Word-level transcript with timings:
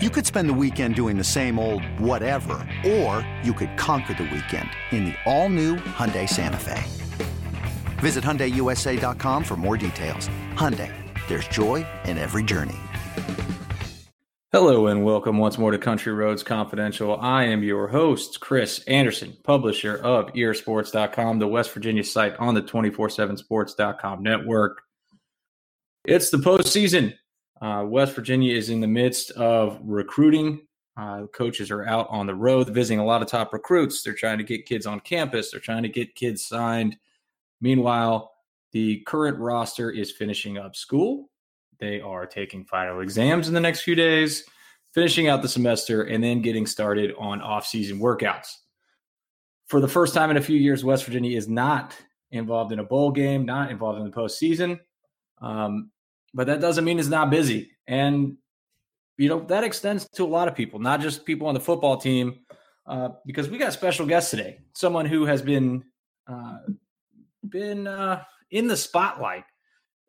You 0.00 0.10
could 0.10 0.24
spend 0.24 0.48
the 0.48 0.54
weekend 0.54 0.94
doing 0.94 1.18
the 1.18 1.24
same 1.24 1.58
old 1.58 1.84
whatever, 1.98 2.64
or 2.86 3.28
you 3.42 3.52
could 3.52 3.76
conquer 3.76 4.14
the 4.14 4.30
weekend 4.32 4.70
in 4.92 5.06
the 5.06 5.14
all-new 5.26 5.74
Hyundai 5.74 6.28
Santa 6.28 6.56
Fe. 6.56 6.84
Visit 7.98 8.22
HyundaiUSA.com 8.22 9.42
for 9.42 9.56
more 9.56 9.76
details. 9.76 10.28
Hyundai, 10.54 10.94
there's 11.26 11.48
joy 11.48 11.84
in 12.04 12.16
every 12.16 12.44
journey. 12.44 12.76
Hello 14.52 14.86
and 14.86 15.02
welcome 15.02 15.36
once 15.36 15.58
more 15.58 15.72
to 15.72 15.78
Country 15.78 16.12
Roads 16.12 16.44
Confidential. 16.44 17.18
I 17.20 17.46
am 17.46 17.64
your 17.64 17.88
host, 17.88 18.38
Chris 18.38 18.84
Anderson, 18.84 19.36
publisher 19.42 19.96
of 19.96 20.32
earsports.com, 20.34 21.40
the 21.40 21.48
West 21.48 21.72
Virginia 21.72 22.04
site 22.04 22.36
on 22.36 22.54
the 22.54 22.62
247sports.com 22.62 24.22
network. 24.22 24.80
It's 26.04 26.30
the 26.30 26.38
postseason. 26.38 27.14
Uh, 27.60 27.84
West 27.86 28.14
Virginia 28.14 28.54
is 28.54 28.70
in 28.70 28.80
the 28.80 28.86
midst 28.86 29.30
of 29.32 29.78
recruiting. 29.82 30.60
Uh, 30.96 31.26
coaches 31.26 31.70
are 31.70 31.86
out 31.86 32.08
on 32.10 32.26
the 32.26 32.34
road 32.34 32.68
visiting 32.70 32.98
a 32.98 33.04
lot 33.04 33.22
of 33.22 33.28
top 33.28 33.52
recruits. 33.52 34.02
They're 34.02 34.14
trying 34.14 34.38
to 34.38 34.44
get 34.44 34.66
kids 34.66 34.86
on 34.86 35.00
campus, 35.00 35.50
they're 35.50 35.60
trying 35.60 35.82
to 35.84 35.88
get 35.88 36.14
kids 36.14 36.44
signed. 36.44 36.96
Meanwhile, 37.60 38.32
the 38.72 39.00
current 39.00 39.38
roster 39.38 39.90
is 39.90 40.12
finishing 40.12 40.58
up 40.58 40.76
school. 40.76 41.30
They 41.78 42.00
are 42.00 42.26
taking 42.26 42.64
final 42.64 43.00
exams 43.00 43.48
in 43.48 43.54
the 43.54 43.60
next 43.60 43.82
few 43.82 43.94
days, 43.94 44.44
finishing 44.92 45.28
out 45.28 45.42
the 45.42 45.48
semester, 45.48 46.02
and 46.02 46.22
then 46.22 46.42
getting 46.42 46.66
started 46.66 47.14
on 47.18 47.40
off-season 47.40 47.98
workouts. 47.98 48.48
For 49.66 49.80
the 49.80 49.88
first 49.88 50.14
time 50.14 50.30
in 50.30 50.36
a 50.36 50.42
few 50.42 50.56
years, 50.56 50.84
West 50.84 51.04
Virginia 51.04 51.36
is 51.36 51.48
not 51.48 51.94
involved 52.30 52.72
in 52.72 52.78
a 52.78 52.84
bowl 52.84 53.12
game, 53.12 53.44
not 53.44 53.70
involved 53.70 54.00
in 54.00 54.04
the 54.04 54.16
postseason. 54.16 54.80
Um, 55.40 55.90
but 56.34 56.46
that 56.46 56.60
doesn't 56.60 56.84
mean 56.84 56.98
it's 56.98 57.08
not 57.08 57.30
busy. 57.30 57.70
And, 57.86 58.36
you 59.16 59.28
know, 59.28 59.40
that 59.46 59.64
extends 59.64 60.08
to 60.10 60.24
a 60.24 60.26
lot 60.26 60.48
of 60.48 60.54
people, 60.54 60.78
not 60.78 61.00
just 61.00 61.24
people 61.24 61.46
on 61.48 61.54
the 61.54 61.60
football 61.60 61.96
team, 61.96 62.40
uh, 62.86 63.10
because 63.26 63.48
we 63.48 63.58
got 63.58 63.72
special 63.72 64.06
guests 64.06 64.30
today. 64.30 64.58
Someone 64.74 65.06
who 65.06 65.26
has 65.26 65.42
been, 65.42 65.84
uh, 66.26 66.58
been 67.48 67.86
uh, 67.86 68.22
in 68.50 68.66
the 68.66 68.76
spotlight 68.76 69.44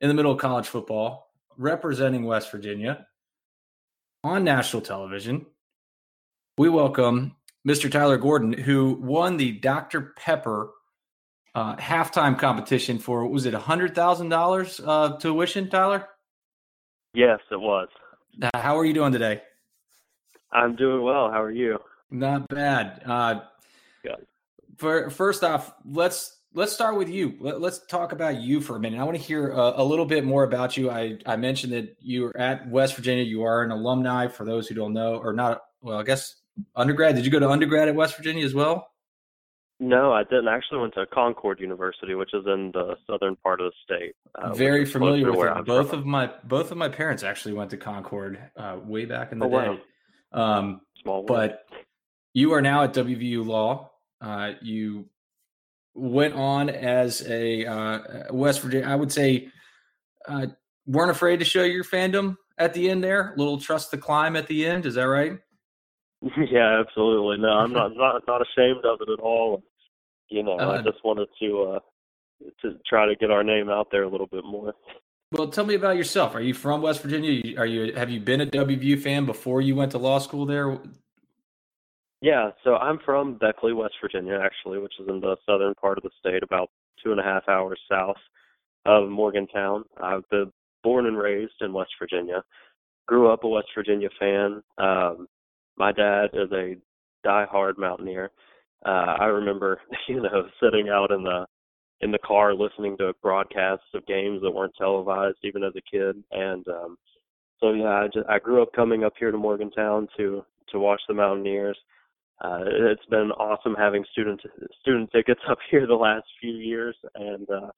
in 0.01 0.07
the 0.07 0.13
middle 0.13 0.31
of 0.31 0.37
college 0.37 0.67
football, 0.67 1.31
representing 1.57 2.23
West 2.23 2.51
Virginia 2.51 3.05
on 4.23 4.43
national 4.43 4.81
television. 4.81 5.45
We 6.57 6.69
welcome 6.69 7.35
Mr. 7.67 7.91
Tyler 7.91 8.17
Gordon, 8.17 8.53
who 8.53 8.93
won 9.01 9.37
the 9.37 9.53
Dr. 9.53 10.13
Pepper 10.17 10.71
uh, 11.55 11.75
halftime 11.77 12.37
competition 12.37 12.99
for 12.99 13.27
was 13.27 13.45
it 13.45 13.53
a 13.53 13.59
hundred 13.59 13.95
thousand 13.95 14.31
uh, 14.31 14.37
dollars 14.37 14.81
tuition, 15.19 15.69
Tyler? 15.69 16.07
Yes, 17.13 17.39
it 17.51 17.59
was. 17.59 17.87
Uh, 18.41 18.49
how 18.55 18.77
are 18.77 18.85
you 18.85 18.93
doing 18.93 19.11
today? 19.11 19.41
I'm 20.51 20.75
doing 20.75 21.03
well. 21.03 21.29
How 21.29 21.41
are 21.41 21.51
you? 21.51 21.79
Not 22.11 22.47
bad. 22.47 23.01
Uh, 23.05 23.41
Good. 24.03 24.25
For 24.77 25.09
first 25.09 25.43
off, 25.43 25.73
let's 25.85 26.37
let's 26.53 26.71
start 26.71 26.97
with 26.97 27.09
you. 27.09 27.35
Let, 27.39 27.61
us 27.61 27.85
talk 27.85 28.11
about 28.11 28.41
you 28.41 28.61
for 28.61 28.75
a 28.75 28.79
minute. 28.79 28.99
I 28.99 29.03
want 29.03 29.17
to 29.17 29.23
hear 29.23 29.49
a, 29.49 29.81
a, 29.81 29.83
little 29.83 30.05
bit 30.05 30.23
more 30.23 30.43
about 30.43 30.77
you. 30.77 30.89
I 30.89 31.17
I 31.25 31.35
mentioned 31.35 31.73
that 31.73 31.97
you 31.99 32.27
are 32.27 32.37
at 32.37 32.67
West 32.69 32.95
Virginia. 32.95 33.23
You 33.23 33.43
are 33.43 33.63
an 33.63 33.71
alumni. 33.71 34.27
For 34.27 34.45
those 34.45 34.67
who 34.67 34.75
don't 34.75 34.93
know, 34.93 35.17
or 35.17 35.33
not, 35.33 35.61
well, 35.81 35.99
I 35.99 36.03
guess 36.03 36.35
undergrad. 36.75 37.15
Did 37.15 37.25
you 37.25 37.31
go 37.31 37.39
to 37.39 37.49
undergrad 37.49 37.89
at 37.89 37.95
West 37.95 38.15
Virginia 38.15 38.45
as 38.45 38.53
well? 38.53 38.91
No, 39.81 40.11
I 40.11 40.23
didn't. 40.23 40.49
I 40.49 40.57
actually 40.57 40.79
went 40.79 40.93
to 40.95 41.05
Concord 41.05 41.61
University, 41.61 42.13
which 42.13 42.33
is 42.33 42.45
in 42.45 42.71
the 42.73 42.95
southern 43.07 43.37
part 43.37 43.61
of 43.61 43.71
the 43.71 43.95
state. 43.95 44.13
Uh, 44.35 44.53
Very 44.53 44.83
familiar 44.83 45.31
with 45.31 45.47
it. 45.47 45.51
I'm 45.51 45.63
both 45.63 45.91
from. 45.91 45.99
of 45.99 46.05
my 46.05 46.29
both 46.43 46.71
of 46.71 46.77
my 46.77 46.89
parents 46.89 47.23
actually 47.23 47.53
went 47.53 47.69
to 47.69 47.77
Concord 47.77 48.39
uh, 48.57 48.77
way 48.83 49.05
back 49.05 49.31
in 49.31 49.39
the 49.39 49.45
oh, 49.45 49.49
day. 49.49 49.79
Wow. 50.33 50.57
Um, 50.59 50.81
Small 51.01 51.23
but 51.23 51.65
you 52.33 52.53
are 52.53 52.61
now 52.61 52.83
at 52.83 52.93
WVU 52.93 53.45
Law. 53.45 53.91
Uh, 54.19 54.51
you 54.61 55.05
went 55.93 56.33
on 56.33 56.69
as 56.69 57.25
a 57.27 57.65
uh, 57.65 57.99
West 58.31 58.61
Virginia. 58.61 58.85
I 58.85 58.95
would 58.95 59.13
say 59.13 59.47
uh, 60.27 60.47
weren't 60.85 61.11
afraid 61.11 61.39
to 61.39 61.45
show 61.45 61.63
your 61.63 61.85
fandom 61.85 62.35
at 62.57 62.73
the 62.73 62.89
end 62.89 63.01
there. 63.01 63.33
A 63.33 63.37
little 63.37 63.59
trust 63.59 63.91
the 63.91 63.97
climb 63.97 64.35
at 64.35 64.47
the 64.47 64.65
end. 64.65 64.85
Is 64.85 64.95
that 64.95 65.03
right? 65.03 65.39
Yeah, 66.51 66.81
absolutely. 66.81 67.37
No, 67.37 67.47
I'm 67.47 67.71
not 67.71 67.95
not 67.95 68.23
not 68.27 68.41
ashamed 68.41 68.83
of 68.83 68.99
it 68.99 69.09
at 69.09 69.19
all. 69.19 69.63
You 70.29 70.43
know, 70.43 70.59
uh, 70.59 70.79
I 70.79 70.81
just 70.81 71.03
wanted 71.03 71.27
to 71.41 71.63
uh 71.63 71.79
to 72.61 72.77
try 72.87 73.05
to 73.05 73.15
get 73.15 73.31
our 73.31 73.43
name 73.43 73.69
out 73.69 73.87
there 73.91 74.03
a 74.03 74.09
little 74.09 74.27
bit 74.27 74.45
more. 74.45 74.73
Well, 75.31 75.49
tell 75.49 75.65
me 75.65 75.75
about 75.75 75.97
yourself. 75.97 76.33
Are 76.35 76.41
you 76.41 76.53
from 76.53 76.81
West 76.81 77.01
Virginia? 77.01 77.59
Are 77.59 77.65
you 77.65 77.93
have 77.93 78.09
you 78.09 78.19
been 78.19 78.41
a 78.41 78.45
WVU 78.45 79.01
fan 79.01 79.25
before 79.25 79.61
you 79.61 79.75
went 79.75 79.91
to 79.91 79.97
law 79.97 80.19
school 80.19 80.45
there? 80.45 80.79
Yeah, 82.21 82.51
so 82.63 82.75
I'm 82.75 82.99
from 83.05 83.37
Beckley, 83.37 83.71
West 83.71 83.95
Virginia, 84.01 84.39
actually, 84.43 84.79
which 84.79 84.93
is 84.99 85.07
in 85.07 85.21
the 85.21 85.37
southern 85.45 85.73
part 85.75 85.97
of 85.97 86.03
the 86.03 86.09
state, 86.19 86.43
about 86.43 86.69
two 87.01 87.11
and 87.11 87.19
a 87.19 87.23
half 87.23 87.47
hours 87.47 87.79
south 87.89 88.17
of 88.85 89.09
Morgantown. 89.09 89.85
I've 90.01 90.27
been 90.29 90.51
born 90.83 91.05
and 91.05 91.17
raised 91.17 91.53
in 91.61 91.71
West 91.71 91.91
Virginia. 91.97 92.43
Grew 93.07 93.31
up 93.31 93.43
a 93.43 93.47
West 93.47 93.69
Virginia 93.73 94.09
fan. 94.19 94.61
Um, 94.77 95.27
my 95.77 95.93
dad 95.93 96.31
is 96.33 96.51
a 96.51 96.75
die-hard 97.23 97.77
Mountaineer. 97.77 98.31
Uh, 98.85 99.15
I 99.19 99.25
remember, 99.25 99.79
you 100.07 100.21
know, 100.21 100.47
sitting 100.61 100.89
out 100.89 101.11
in 101.11 101.23
the 101.23 101.45
in 102.01 102.11
the 102.11 102.19
car 102.19 102.53
listening 102.53 102.97
to 102.97 103.13
broadcasts 103.21 103.85
of 103.93 104.05
games 104.05 104.41
that 104.41 104.51
weren't 104.51 104.73
televised, 104.77 105.37
even 105.43 105.63
as 105.63 105.73
a 105.75 105.81
kid. 105.81 106.15
And 106.31 106.65
um, 106.69 106.97
so, 107.59 107.73
yeah, 107.73 107.89
I, 107.89 108.05
just, 108.05 108.25
I 108.29 108.39
grew 108.39 108.61
up 108.61 108.71
coming 108.73 109.03
up 109.03 109.13
here 109.19 109.31
to 109.31 109.37
Morgantown 109.37 110.07
to 110.17 110.43
to 110.71 110.79
watch 110.79 111.01
the 111.07 111.13
Mountaineers. 111.13 111.77
Uh, 112.41 112.59
it's 112.63 113.05
been 113.09 113.31
awesome 113.31 113.75
having 113.77 114.05
student 114.11 114.39
student 114.79 115.11
tickets 115.11 115.41
up 115.49 115.57
here 115.69 115.85
the 115.85 115.93
last 115.93 116.25
few 116.39 116.53
years, 116.53 116.95
and 117.15 117.49
uh, 117.49 117.69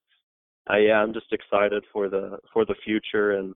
I, 0.68 0.80
yeah, 0.80 1.02
I'm 1.02 1.14
just 1.14 1.32
excited 1.32 1.84
for 1.92 2.10
the 2.10 2.38
for 2.54 2.66
the 2.66 2.76
future 2.86 3.32
and 3.32 3.56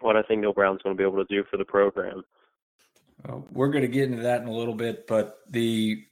what 0.00 0.16
I 0.16 0.22
think 0.22 0.40
Neal 0.40 0.52
Brown's 0.52 0.82
going 0.82 0.96
to 0.96 1.00
be 1.00 1.06
able 1.08 1.24
to 1.24 1.34
do 1.34 1.44
for 1.50 1.56
the 1.56 1.64
program. 1.64 2.22
Uh, 3.28 3.38
we're 3.50 3.70
going 3.70 3.82
to 3.82 3.88
get 3.88 4.10
into 4.10 4.22
that 4.22 4.42
in 4.42 4.48
a 4.48 4.52
little 4.52 4.74
bit, 4.74 5.06
but 5.06 5.38
the, 5.48 6.04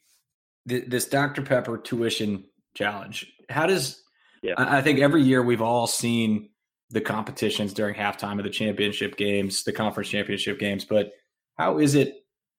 this 0.67 1.07
Dr 1.07 1.43
Pepper 1.43 1.79
tuition 1.79 2.45
challenge. 2.75 3.33
How 3.49 3.67
does? 3.67 4.03
Yeah. 4.43 4.55
I, 4.57 4.79
I 4.79 4.83
think 4.83 4.99
every 5.01 5.23
year 5.23 5.43
we've 5.43 5.63
all 5.63 5.87
seen 5.87 6.51
the 6.91 7.01
competitions 7.01 7.73
during 7.73 7.95
halftime 7.95 8.39
of 8.39 8.45
the 8.45 8.51
championship 8.51 9.17
games, 9.17 9.65
the 9.65 9.73
conference 9.73 10.09
championship 10.09 10.59
games. 10.59 10.85
But 10.85 11.13
how 11.57 11.79
is 11.79 11.95
it? 11.95 12.15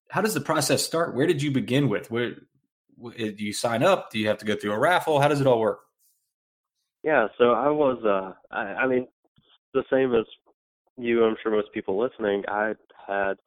How 0.10 0.22
does 0.22 0.34
the 0.34 0.42
process 0.42 0.84
start? 0.84 1.16
Where 1.16 1.28
did 1.28 1.42
you 1.42 1.52
begin 1.52 1.90
with? 1.90 2.12
Where 2.12 2.32
do 2.32 3.36
you 3.38 3.54
sign 3.54 3.84
up? 3.84 4.12
Do 4.12 4.20
you 4.20 4.28
have 4.28 4.38
to 4.40 4.46
go 4.46 4.56
through 4.56 4.74
a 4.74 4.80
raffle? 4.80 5.20
How 5.20 5.28
does 5.28 5.42
it 5.42 5.48
all 5.48 5.60
work? 5.60 5.80
Yeah, 7.04 7.28
so 7.38 7.52
I 7.52 7.70
was. 7.70 8.04
uh 8.04 8.34
I, 8.56 8.84
I 8.84 8.88
mean, 8.88 9.08
the 9.74 9.84
same 9.92 10.14
as 10.14 10.26
you. 10.98 11.24
I'm 11.24 11.36
sure 11.42 11.52
most 11.52 11.74
people 11.74 12.00
listening. 12.00 12.44
I 12.48 12.74
had 13.08 13.38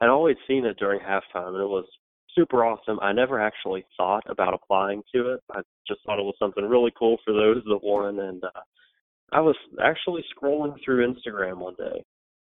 I'd 0.00 0.08
always 0.08 0.36
seen 0.46 0.64
it 0.64 0.78
during 0.78 1.00
halftime, 1.00 1.48
and 1.48 1.62
it 1.62 1.68
was 1.68 1.84
super 2.38 2.64
awesome. 2.64 2.98
I 3.00 3.12
never 3.12 3.40
actually 3.40 3.84
thought 3.96 4.22
about 4.28 4.54
applying 4.54 5.02
to 5.14 5.32
it. 5.32 5.40
I 5.50 5.60
just 5.86 6.00
thought 6.06 6.20
it 6.20 6.24
was 6.24 6.36
something 6.38 6.64
really 6.64 6.92
cool 6.96 7.16
for 7.24 7.32
those 7.32 7.62
that 7.64 7.80
won. 7.82 8.20
And 8.20 8.44
uh, 8.44 8.60
I 9.32 9.40
was 9.40 9.56
actually 9.82 10.24
scrolling 10.34 10.74
through 10.84 11.12
Instagram 11.12 11.58
one 11.58 11.74
day, 11.76 12.04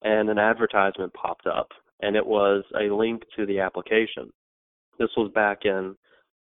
and 0.02 0.30
an 0.30 0.38
advertisement 0.38 1.12
popped 1.14 1.46
up, 1.46 1.68
and 2.00 2.16
it 2.16 2.24
was 2.24 2.64
a 2.80 2.94
link 2.94 3.22
to 3.36 3.44
the 3.46 3.58
application. 3.58 4.30
This 4.98 5.10
was 5.16 5.32
back 5.34 5.64
in 5.64 5.96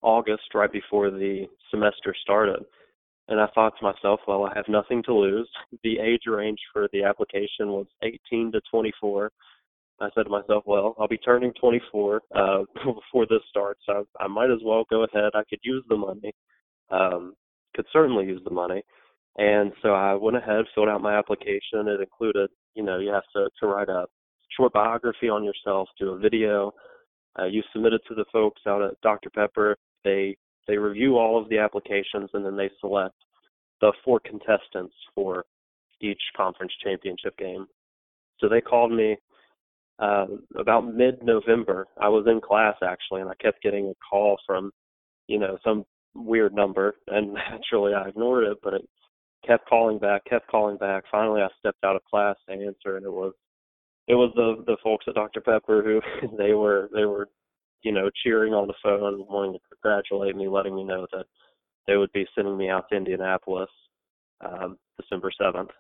August, 0.03 0.55
right 0.55 0.71
before 0.71 1.11
the 1.11 1.47
semester 1.71 2.15
started. 2.23 2.63
And 3.29 3.41
I 3.41 3.47
thought 3.55 3.73
to 3.79 3.85
myself, 3.85 4.21
well, 4.27 4.45
I 4.45 4.53
have 4.55 4.69
nothing 4.69 5.03
to 5.05 5.15
lose. 5.15 5.49
The 5.85 5.99
age 6.01 6.23
range 6.27 6.59
for 6.73 6.89
the 6.93 7.05
application 7.05 7.69
was 7.69 7.87
18 8.03 8.53
to 8.53 8.61
24 8.71 9.31
I 10.03 10.09
said 10.15 10.25
to 10.25 10.31
myself, 10.31 10.65
well, 10.67 10.95
I'll 10.99 11.09
be 11.09 11.19
turning 11.19 11.53
24 11.61 12.23
uh, 12.35 12.59
before 12.75 13.27
this 13.29 13.43
starts. 13.49 13.81
So 13.87 14.07
I 14.19 14.27
might 14.27 14.51
as 14.51 14.59
well 14.65 14.85
go 14.91 15.05
ahead. 15.05 15.31
I 15.35 15.43
could 15.49 15.61
use 15.63 15.85
the 15.89 15.97
money. 15.97 16.33
Um, 16.91 17.35
could 17.75 17.87
certainly 17.93 18.27
use 18.27 18.43
the 18.45 18.51
money. 18.51 18.83
And 19.39 19.73
so 19.81 19.91
I 19.91 20.15
went 20.15 20.37
ahead, 20.37 20.65
filled 20.75 20.89
out 20.89 21.01
my 21.01 21.17
application. 21.17 21.89
It 21.89 22.01
included, 22.01 22.51
you 22.75 22.83
know, 22.83 22.99
you 22.99 23.11
have 23.11 23.23
to, 23.35 23.49
to 23.61 23.67
write 23.67 23.89
a 23.89 24.05
short 24.57 24.73
biography 24.73 25.29
on 25.29 25.45
yourself, 25.45 25.89
do 25.99 26.11
a 26.11 26.19
video. 26.19 26.73
Uh, 27.39 27.45
you 27.47 27.63
submit 27.73 27.95
it 27.95 28.03
to 28.09 28.15
the 28.15 28.27
folks 28.31 28.61
out 28.67 28.83
at 28.83 29.01
Dr. 29.03 29.31
Pepper. 29.31 29.77
They 30.05 30.37
they 30.69 30.77
review 30.77 31.17
all 31.17 31.41
of 31.41 31.49
the 31.49 31.59
applications 31.59 32.31
and 32.35 32.45
then 32.45 32.57
they 32.57 32.71
select 32.81 33.17
the 33.81 33.93
four 34.05 34.21
contestants 34.21 34.95
for 35.15 35.45
each 36.01 36.21
conference 36.37 36.73
championship 36.85 37.37
game. 37.37 37.67
So 38.39 38.49
they 38.49 38.61
called 38.61 38.93
me 38.93 39.17
uh, 39.99 40.27
about 40.59 40.95
mid-November, 40.95 41.87
I 42.01 42.09
was 42.09 42.27
in 42.27 42.41
class 42.41 42.77
actually, 42.83 43.21
and 43.21 43.31
I 43.31 43.35
kept 43.35 43.63
getting 43.63 43.87
a 43.87 43.95
call 44.09 44.37
from, 44.47 44.71
you 45.29 45.39
know, 45.39 45.59
some 45.65 45.85
weird 46.15 46.55
number, 46.55 46.97
and 47.09 47.35
naturally 47.51 47.95
I 47.95 48.09
ignored 48.09 48.45
it, 48.45 48.59
but 48.63 48.75
it 48.75 48.83
kept 49.47 49.69
calling 49.69 49.99
back, 49.99 50.25
kept 50.25 50.49
calling 50.49 50.77
back. 50.77 51.05
Finally, 51.11 51.43
I 51.43 51.49
stepped 51.59 51.85
out 51.85 51.97
of 51.97 52.05
class 52.05 52.37
to 52.49 52.55
answer, 52.55 52.97
and 52.97 53.05
it 53.05 53.13
was, 53.13 53.33
it 54.09 54.15
was 54.15 54.33
the 54.35 54.65
the 54.67 54.77
folks 54.83 55.05
at 55.09 55.15
Dr 55.15 55.41
Pepper 55.41 55.83
who 55.83 56.37
they 56.37 56.55
were 56.55 56.89
they 56.95 57.05
were 57.05 57.29
you 57.83 57.93
know 57.93 58.11
cheering 58.25 58.53
on 58.53 58.67
the 58.67 58.75
phone, 58.83 59.25
wanting 59.29 59.55
to 59.55 59.61
congratulate 59.71 60.37
me, 60.37 60.49
letting 60.49 60.75
me 60.75 60.85
know 60.85 61.07
that 61.13 61.27
they 61.87 61.97
would 61.97 62.13
be 62.13 62.27
sending 62.35 62.57
me 62.57 62.69
out 62.69 62.89
to 62.89 62.97
Indianapolis 62.97 63.71
um, 64.45 64.79
December 65.01 65.31
seventh. 65.41 65.71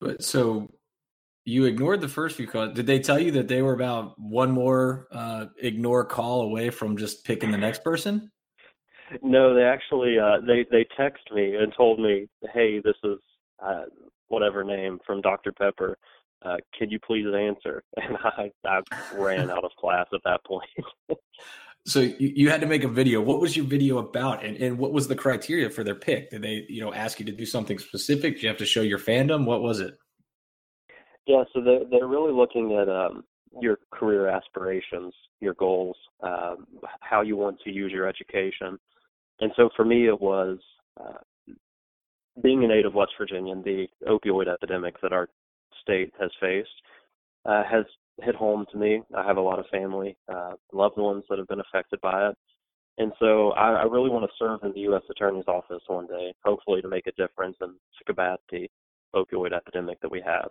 But 0.00 0.22
so 0.22 0.68
you 1.46 1.64
ignored 1.64 2.00
the 2.00 2.08
first 2.08 2.36
few 2.36 2.46
calls. 2.48 2.74
Did 2.74 2.86
they 2.86 2.98
tell 2.98 3.20
you 3.20 3.30
that 3.32 3.46
they 3.46 3.62
were 3.62 3.72
about 3.72 4.18
one 4.18 4.50
more 4.50 5.06
uh, 5.12 5.46
ignore 5.62 6.04
call 6.04 6.42
away 6.42 6.70
from 6.70 6.96
just 6.96 7.24
picking 7.24 7.52
the 7.52 7.56
next 7.56 7.84
person? 7.84 8.30
No, 9.22 9.54
they 9.54 9.62
actually 9.62 10.18
uh, 10.18 10.40
they 10.44 10.66
they 10.70 10.84
text 10.96 11.22
me 11.32 11.54
and 11.54 11.72
told 11.76 12.00
me, 12.00 12.26
"Hey, 12.52 12.80
this 12.80 12.96
is 13.04 13.18
uh, 13.64 13.84
whatever 14.26 14.64
name 14.64 14.98
from 15.06 15.20
Dr 15.20 15.52
Pepper. 15.52 15.96
Uh, 16.44 16.56
could 16.76 16.90
you 16.90 16.98
please 16.98 17.26
answer?" 17.32 17.84
And 17.96 18.16
I 18.24 18.50
I 18.64 18.80
ran 19.14 19.48
out 19.48 19.64
of 19.64 19.70
class 19.78 20.06
at 20.12 20.20
that 20.24 20.44
point. 20.44 20.68
so 21.86 22.00
you, 22.00 22.32
you 22.34 22.50
had 22.50 22.60
to 22.60 22.66
make 22.66 22.82
a 22.82 22.88
video. 22.88 23.20
What 23.20 23.40
was 23.40 23.56
your 23.56 23.66
video 23.66 23.98
about, 23.98 24.44
and 24.44 24.56
and 24.56 24.78
what 24.78 24.92
was 24.92 25.06
the 25.06 25.14
criteria 25.14 25.70
for 25.70 25.84
their 25.84 25.94
pick? 25.94 26.30
Did 26.30 26.42
they 26.42 26.66
you 26.68 26.80
know 26.80 26.92
ask 26.92 27.20
you 27.20 27.26
to 27.26 27.32
do 27.32 27.46
something 27.46 27.78
specific? 27.78 28.34
Did 28.34 28.42
you 28.42 28.48
have 28.48 28.58
to 28.58 28.66
show 28.66 28.82
your 28.82 28.98
fandom? 28.98 29.44
What 29.44 29.62
was 29.62 29.78
it? 29.78 29.94
Yeah, 31.26 31.42
so 31.52 31.60
they're 31.60 31.84
they're 31.90 32.06
really 32.06 32.32
looking 32.32 32.78
at 32.80 32.88
um, 32.88 33.24
your 33.60 33.78
career 33.92 34.28
aspirations, 34.28 35.12
your 35.40 35.54
goals, 35.54 35.96
um, 36.22 36.66
how 37.00 37.22
you 37.22 37.36
want 37.36 37.58
to 37.64 37.70
use 37.70 37.92
your 37.92 38.08
education, 38.08 38.78
and 39.40 39.52
so 39.56 39.68
for 39.76 39.84
me 39.84 40.06
it 40.06 40.20
was 40.20 40.58
uh, 41.00 41.18
being 42.42 42.64
a 42.64 42.68
native 42.68 42.94
West 42.94 43.12
Virginian, 43.18 43.62
the 43.62 43.86
opioid 44.06 44.52
epidemic 44.52 45.00
that 45.02 45.12
our 45.12 45.28
state 45.82 46.12
has 46.20 46.30
faced 46.40 46.68
uh, 47.44 47.62
has 47.64 47.84
hit 48.22 48.34
home 48.34 48.66
to 48.72 48.78
me. 48.78 49.02
I 49.16 49.26
have 49.26 49.36
a 49.36 49.42
lot 49.42 49.58
of 49.58 49.66
family, 49.66 50.16
uh, 50.32 50.52
loved 50.72 50.98
ones 50.98 51.24
that 51.28 51.38
have 51.38 51.48
been 51.48 51.60
affected 51.60 52.00
by 52.00 52.28
it. 52.28 52.36
And 52.98 53.12
so 53.20 53.50
I, 53.50 53.72
I 53.72 53.82
really 53.82 54.08
want 54.10 54.24
to 54.24 54.36
serve 54.38 54.60
in 54.62 54.72
the 54.72 54.80
U.S. 54.80 55.02
Attorney's 55.10 55.44
Office 55.46 55.82
one 55.86 56.06
day, 56.06 56.32
hopefully 56.44 56.80
to 56.80 56.88
make 56.88 57.06
a 57.06 57.12
difference 57.12 57.56
and 57.60 57.72
to 57.72 58.04
combat 58.04 58.40
the 58.50 58.68
opioid 59.14 59.52
epidemic 59.52 60.00
that 60.00 60.10
we 60.10 60.22
have 60.24 60.48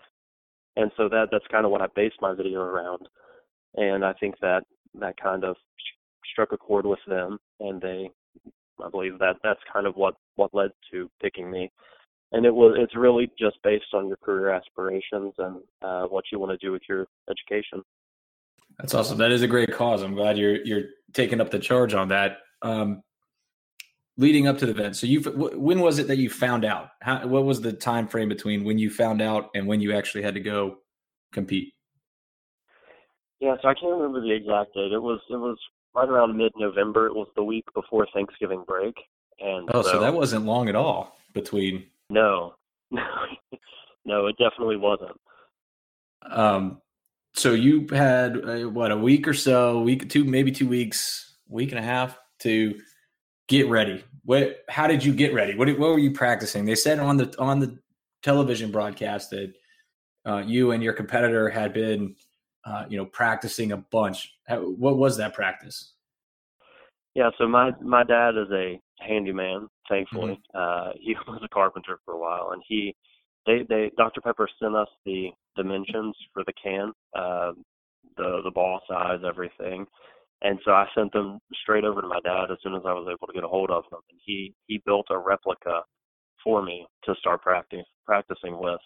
and 0.76 0.92
so 0.98 1.10
that 1.10 1.28
that's 1.32 1.46
kind 1.52 1.66
of 1.66 1.72
what 1.72 1.82
I 1.82 1.88
based 1.96 2.18
my 2.22 2.34
video 2.34 2.62
around, 2.62 3.08
and 3.76 4.04
I 4.06 4.14
think 4.14 4.36
that 4.42 4.64
that 5.00 5.16
kind 5.22 5.44
of 5.44 5.56
struck 6.32 6.52
a 6.52 6.58
chord 6.58 6.86
with 6.86 7.00
them, 7.08 7.38
and 7.60 7.82
they, 7.82 8.10
I 8.84 8.90
believe 8.90 9.20
that 9.20 9.38
that's 9.44 9.60
kind 9.72 9.88
of 9.88 9.96
what 9.96 10.16
what 10.36 10.54
led 10.54 10.72
to 10.92 11.10
picking 11.22 11.50
me, 11.50 11.72
and 12.32 12.46
it 12.46 12.54
was 12.54 12.76
it's 12.78 12.96
really 12.96 13.32
just 13.40 13.58
based 13.64 13.94
on 13.94 14.08
your 14.08 14.18
career 14.18 14.52
aspirations 14.52 15.34
and 15.38 15.58
uh, 15.82 16.04
what 16.06 16.26
you 16.32 16.40
want 16.40 16.52
to 16.52 16.66
do 16.66 16.72
with 16.72 16.82
your 16.88 17.08
education. 17.30 17.82
That's 18.80 18.94
awesome. 18.94 19.18
That 19.18 19.32
is 19.32 19.42
a 19.42 19.48
great 19.48 19.72
cause. 19.74 20.02
I'm 20.02 20.16
glad 20.16 20.38
you're 20.38 20.64
you're 20.66 20.84
taking 21.14 21.40
up 21.40 21.52
the 21.52 21.60
charge 21.60 21.94
on 21.94 22.10
that. 22.10 22.38
Um, 22.62 23.02
leading 24.18 24.48
up 24.48 24.58
to 24.60 24.66
the 24.66 24.72
event. 24.72 24.96
So 24.96 25.08
you 25.08 25.22
when 25.22 25.80
was 25.80 26.00
it 26.00 26.08
that 26.08 26.18
you 26.18 26.30
found 26.30 26.66
out? 26.66 26.90
How, 27.02 27.26
what 27.28 27.46
was 27.46 27.62
the 27.62 27.74
time 27.74 28.08
frame 28.08 28.30
between 28.30 28.64
when 28.64 28.78
you 28.78 28.90
found 28.90 29.22
out 29.22 29.50
and 29.56 29.68
when 29.68 29.82
you 29.82 29.94
actually 29.94 30.24
had 30.24 30.34
to 30.36 30.40
go 30.40 30.78
compete? 31.32 31.74
Yeah 33.40 33.56
so 33.62 33.68
i 33.68 33.74
can't 33.74 33.92
remember 33.92 34.22
the 34.22 34.32
exact 34.32 34.74
date. 34.74 34.92
It 34.92 35.02
was 35.02 35.20
it 35.30 35.38
was 35.38 35.58
right 35.94 36.08
around 36.08 36.38
mid-november. 36.38 37.08
It 37.08 37.16
was 37.16 37.28
the 37.36 37.44
week 37.44 37.66
before 37.74 38.08
thanksgiving 38.14 38.64
break. 38.68 38.96
And 39.40 39.70
oh 39.74 39.82
so, 39.82 39.94
so 39.94 40.00
that 40.00 40.14
wasn't 40.14 40.46
long 40.46 40.70
at 40.70 40.76
all 40.76 41.18
between 41.34 41.86
no 42.10 42.56
no. 42.92 43.04
No 44.08 44.28
it 44.28 44.36
definitely 44.38 44.78
wasn't. 44.78 45.20
Um 46.30 46.80
so 47.34 47.54
you 47.54 47.88
had 47.90 48.38
uh, 48.38 48.70
what 48.70 48.92
a 48.92 48.98
week 48.98 49.28
or 49.28 49.34
so 49.34 49.82
week 49.82 50.08
two 50.10 50.24
maybe 50.24 50.52
two 50.52 50.68
weeks 50.68 51.34
week 51.50 51.72
and 51.72 51.80
a 51.80 51.82
half 51.82 52.18
to 52.40 52.80
get 53.48 53.70
ready. 53.70 54.04
What? 54.24 54.64
How 54.70 54.88
did 54.88 55.04
you 55.04 55.14
get 55.14 55.34
ready? 55.34 55.56
What? 55.56 55.68
What 55.80 55.92
were 55.92 56.00
you 56.00 56.12
practicing? 56.12 56.66
They 56.66 56.76
said 56.76 57.00
on 57.00 57.18
the 57.18 57.34
on 57.40 57.60
the 57.60 57.78
television 58.24 58.72
broadcast 58.72 59.30
that 59.32 59.54
uh, 60.26 60.44
you 60.46 60.72
and 60.72 60.82
your 60.82 60.94
competitor 60.94 61.50
had 61.50 61.74
been, 61.74 62.16
uh, 62.66 62.86
you 62.90 62.98
know, 62.98 63.06
practicing 63.06 63.72
a 63.72 63.78
bunch. 63.78 64.34
How, 64.48 64.62
what 64.62 64.98
was 64.98 65.18
that 65.18 65.34
practice? 65.34 65.94
Yeah, 67.14 67.30
so 67.38 67.48
my 67.48 67.72
my 67.82 68.04
dad 68.04 68.36
is 68.38 68.52
a 68.52 68.80
handyman. 69.00 69.68
Thankfully, 69.88 70.40
mm-hmm. 70.56 70.90
uh, 70.90 70.92
he 71.00 71.16
was 71.28 71.42
a 71.44 71.50
carpenter 71.50 72.00
for 72.06 72.16
a 72.16 72.20
while, 72.20 72.50
and 72.54 72.62
he 72.68 72.96
they 73.46 73.64
they 73.70 73.92
Dr 73.98 74.22
Pepper 74.22 74.50
sent 74.62 74.76
us 74.76 74.90
the 75.06 75.30
dimensions 75.56 76.16
for 76.34 76.44
the 76.46 76.54
can, 76.62 76.92
uh, 77.16 77.52
the 78.18 78.42
the 78.44 78.52
ball 78.52 78.82
size, 78.90 79.20
everything, 79.26 79.86
and 80.46 80.60
so 80.64 80.72
I 80.72 80.86
sent 80.94 81.12
them 81.12 81.40
straight 81.64 81.84
over 81.84 82.02
to 82.02 82.08
my 82.08 82.20
dad 82.24 82.52
as 82.52 82.60
soon 82.62 82.76
as 82.76 82.84
I 82.86 82.94
was 82.94 83.08
able 83.10 83.26
to 83.26 83.34
get 83.34 83.44
a 83.44 83.48
hold 83.48 83.72
of 83.72 83.84
them. 83.90 84.02
And 84.12 84.20
he 84.24 84.54
he 84.68 84.80
built 84.86 85.08
a 85.10 85.18
replica 85.18 85.82
for 86.44 86.62
me 86.62 86.86
to 87.06 87.16
start 87.20 87.42
practice 87.42 87.86
practicing 88.06 88.60
with. 88.60 88.80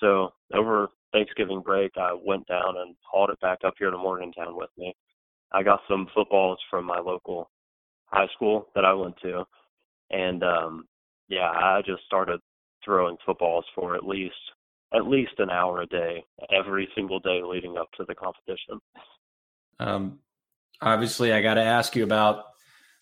So 0.00 0.30
over 0.52 0.88
Thanksgiving 1.12 1.60
break, 1.60 1.92
I 1.96 2.16
went 2.26 2.48
down 2.48 2.74
and 2.78 2.96
hauled 3.08 3.30
it 3.30 3.38
back 3.40 3.58
up 3.64 3.74
here 3.78 3.92
to 3.92 3.96
Morgantown 3.96 4.56
with 4.56 4.70
me. 4.76 4.92
I 5.52 5.62
got 5.62 5.80
some 5.88 6.08
footballs 6.12 6.58
from 6.68 6.84
my 6.84 6.98
local 6.98 7.48
high 8.06 8.26
school 8.34 8.66
that 8.74 8.84
I 8.84 8.92
went 8.92 9.14
to, 9.22 9.44
and 10.10 10.42
um 10.42 10.84
yeah, 11.28 11.48
I 11.48 11.80
just 11.86 12.02
started 12.06 12.40
throwing 12.84 13.16
footballs 13.24 13.66
for 13.72 13.94
at 13.94 14.04
least 14.04 14.34
at 14.92 15.06
least 15.06 15.34
an 15.38 15.50
hour 15.50 15.82
a 15.82 15.86
day 15.86 16.24
every 16.50 16.88
single 16.96 17.20
day 17.20 17.40
leading 17.44 17.76
up 17.76 17.88
to 17.98 18.04
the 18.08 18.16
competition. 18.16 18.80
Um, 19.78 20.18
obviously, 20.80 21.32
I 21.32 21.42
got 21.42 21.54
to 21.54 21.62
ask 21.62 21.96
you 21.96 22.04
about 22.04 22.44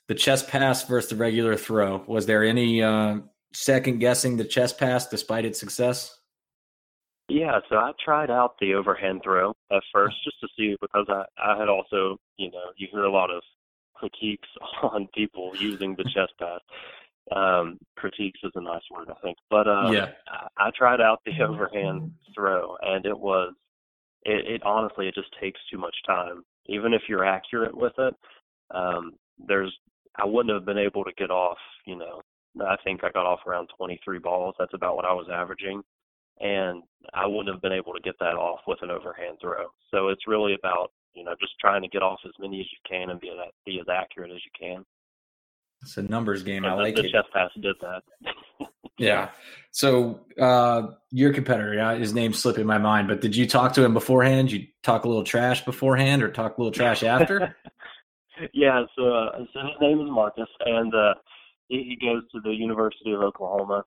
the 0.08 0.14
chest 0.14 0.48
pass 0.48 0.84
versus 0.84 1.10
the 1.10 1.16
regular 1.16 1.56
throw. 1.56 2.04
Was 2.06 2.26
there 2.26 2.44
any 2.44 2.82
uh, 2.82 3.18
second 3.52 3.98
guessing 3.98 4.36
the 4.36 4.44
chest 4.44 4.78
pass 4.78 5.06
despite 5.08 5.44
its 5.44 5.58
success? 5.58 6.16
Yeah, 7.28 7.58
so 7.68 7.76
I 7.76 7.92
tried 8.04 8.30
out 8.30 8.54
the 8.60 8.74
overhand 8.74 9.22
throw 9.24 9.52
at 9.72 9.82
first 9.92 10.16
just 10.22 10.38
to 10.40 10.48
see 10.56 10.76
because 10.80 11.06
I 11.08 11.24
I 11.42 11.58
had 11.58 11.68
also 11.68 12.18
you 12.36 12.50
know 12.52 12.70
you 12.76 12.86
hear 12.90 13.04
a 13.04 13.10
lot 13.10 13.30
of 13.30 13.42
critiques 13.94 14.48
on 14.82 15.08
people 15.14 15.52
using 15.58 15.96
the 15.96 16.04
chest 16.04 16.32
pass. 16.38 16.60
Um, 17.34 17.78
critiques 17.96 18.38
is 18.44 18.52
a 18.54 18.60
nice 18.60 18.84
word, 18.88 19.08
I 19.10 19.20
think, 19.20 19.36
but 19.50 19.66
uh, 19.66 19.90
yeah, 19.90 20.10
I, 20.28 20.68
I 20.68 20.70
tried 20.78 21.00
out 21.00 21.20
the 21.26 21.42
overhand 21.42 22.12
throw 22.32 22.76
and 22.80 23.04
it 23.04 23.18
was 23.18 23.52
it, 24.22 24.46
it 24.46 24.62
honestly 24.62 25.08
it 25.08 25.14
just 25.14 25.34
takes 25.40 25.58
too 25.68 25.78
much 25.78 25.96
time 26.06 26.44
even 26.68 26.92
if 26.92 27.02
you're 27.08 27.24
accurate 27.24 27.76
with 27.76 27.92
it, 27.98 28.14
um, 28.74 29.12
there's 29.46 29.72
I 30.16 30.24
wouldn't 30.24 30.54
have 30.54 30.64
been 30.64 30.78
able 30.78 31.04
to 31.04 31.12
get 31.18 31.30
off. 31.30 31.58
You 31.84 31.96
know, 31.96 32.22
I 32.60 32.76
think 32.84 33.04
I 33.04 33.10
got 33.10 33.26
off 33.26 33.40
around 33.46 33.68
23 33.76 34.18
balls. 34.18 34.54
That's 34.58 34.74
about 34.74 34.96
what 34.96 35.04
I 35.04 35.12
was 35.12 35.28
averaging, 35.32 35.82
and 36.40 36.82
I 37.14 37.26
wouldn't 37.26 37.54
have 37.54 37.62
been 37.62 37.72
able 37.72 37.92
to 37.92 38.00
get 38.00 38.18
that 38.20 38.34
off 38.34 38.60
with 38.66 38.78
an 38.82 38.90
overhand 38.90 39.38
throw. 39.40 39.66
So 39.90 40.08
it's 40.08 40.26
really 40.26 40.54
about 40.54 40.92
you 41.14 41.24
know 41.24 41.34
just 41.40 41.52
trying 41.60 41.82
to 41.82 41.88
get 41.88 42.02
off 42.02 42.20
as 42.24 42.32
many 42.38 42.60
as 42.60 42.66
you 42.66 42.78
can 42.88 43.10
and 43.10 43.20
be 43.20 43.30
that 43.36 43.52
be 43.64 43.78
as 43.80 43.86
accurate 43.88 44.30
as 44.30 44.40
you 44.44 44.50
can. 44.58 44.84
It's 45.82 45.96
a 45.98 46.02
numbers 46.02 46.42
game. 46.42 46.64
I 46.64 46.70
the, 46.70 46.76
like 46.76 46.94
the 46.94 47.04
it. 47.04 47.12
chest 47.12 47.28
pass 47.32 47.50
did 47.60 47.76
that. 47.80 48.02
yeah. 48.98 49.30
So 49.70 50.20
uh, 50.40 50.88
your 51.10 51.32
competitor, 51.32 51.74
yeah, 51.74 51.94
his 51.94 52.14
name's 52.14 52.38
slipping 52.38 52.66
my 52.66 52.78
mind, 52.78 53.08
but 53.08 53.20
did 53.20 53.36
you 53.36 53.46
talk 53.46 53.74
to 53.74 53.84
him 53.84 53.94
beforehand? 53.94 54.50
You 54.50 54.66
talk 54.82 55.04
a 55.04 55.08
little 55.08 55.24
trash 55.24 55.64
beforehand, 55.64 56.22
or 56.22 56.30
talk 56.30 56.56
a 56.56 56.60
little 56.60 56.72
trash 56.72 57.02
after? 57.02 57.56
yeah. 58.54 58.84
So, 58.96 59.12
uh, 59.12 59.38
so 59.52 59.60
his 59.60 59.80
name 59.80 60.00
is 60.00 60.10
Marcus, 60.10 60.48
and 60.64 60.94
uh, 60.94 61.14
he, 61.68 61.96
he 62.00 62.06
goes 62.06 62.22
to 62.32 62.40
the 62.40 62.54
University 62.54 63.12
of 63.12 63.20
Oklahoma. 63.20 63.84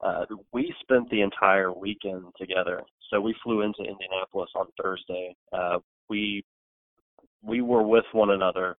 Uh, 0.00 0.24
we 0.52 0.74
spent 0.80 1.08
the 1.10 1.20
entire 1.20 1.72
weekend 1.72 2.24
together. 2.38 2.82
So 3.10 3.20
we 3.20 3.34
flew 3.42 3.62
into 3.62 3.80
Indianapolis 3.80 4.50
on 4.54 4.66
Thursday. 4.82 5.36
Uh, 5.52 5.78
we 6.08 6.44
we 7.42 7.60
were 7.60 7.82
with 7.82 8.04
one 8.12 8.30
another 8.30 8.76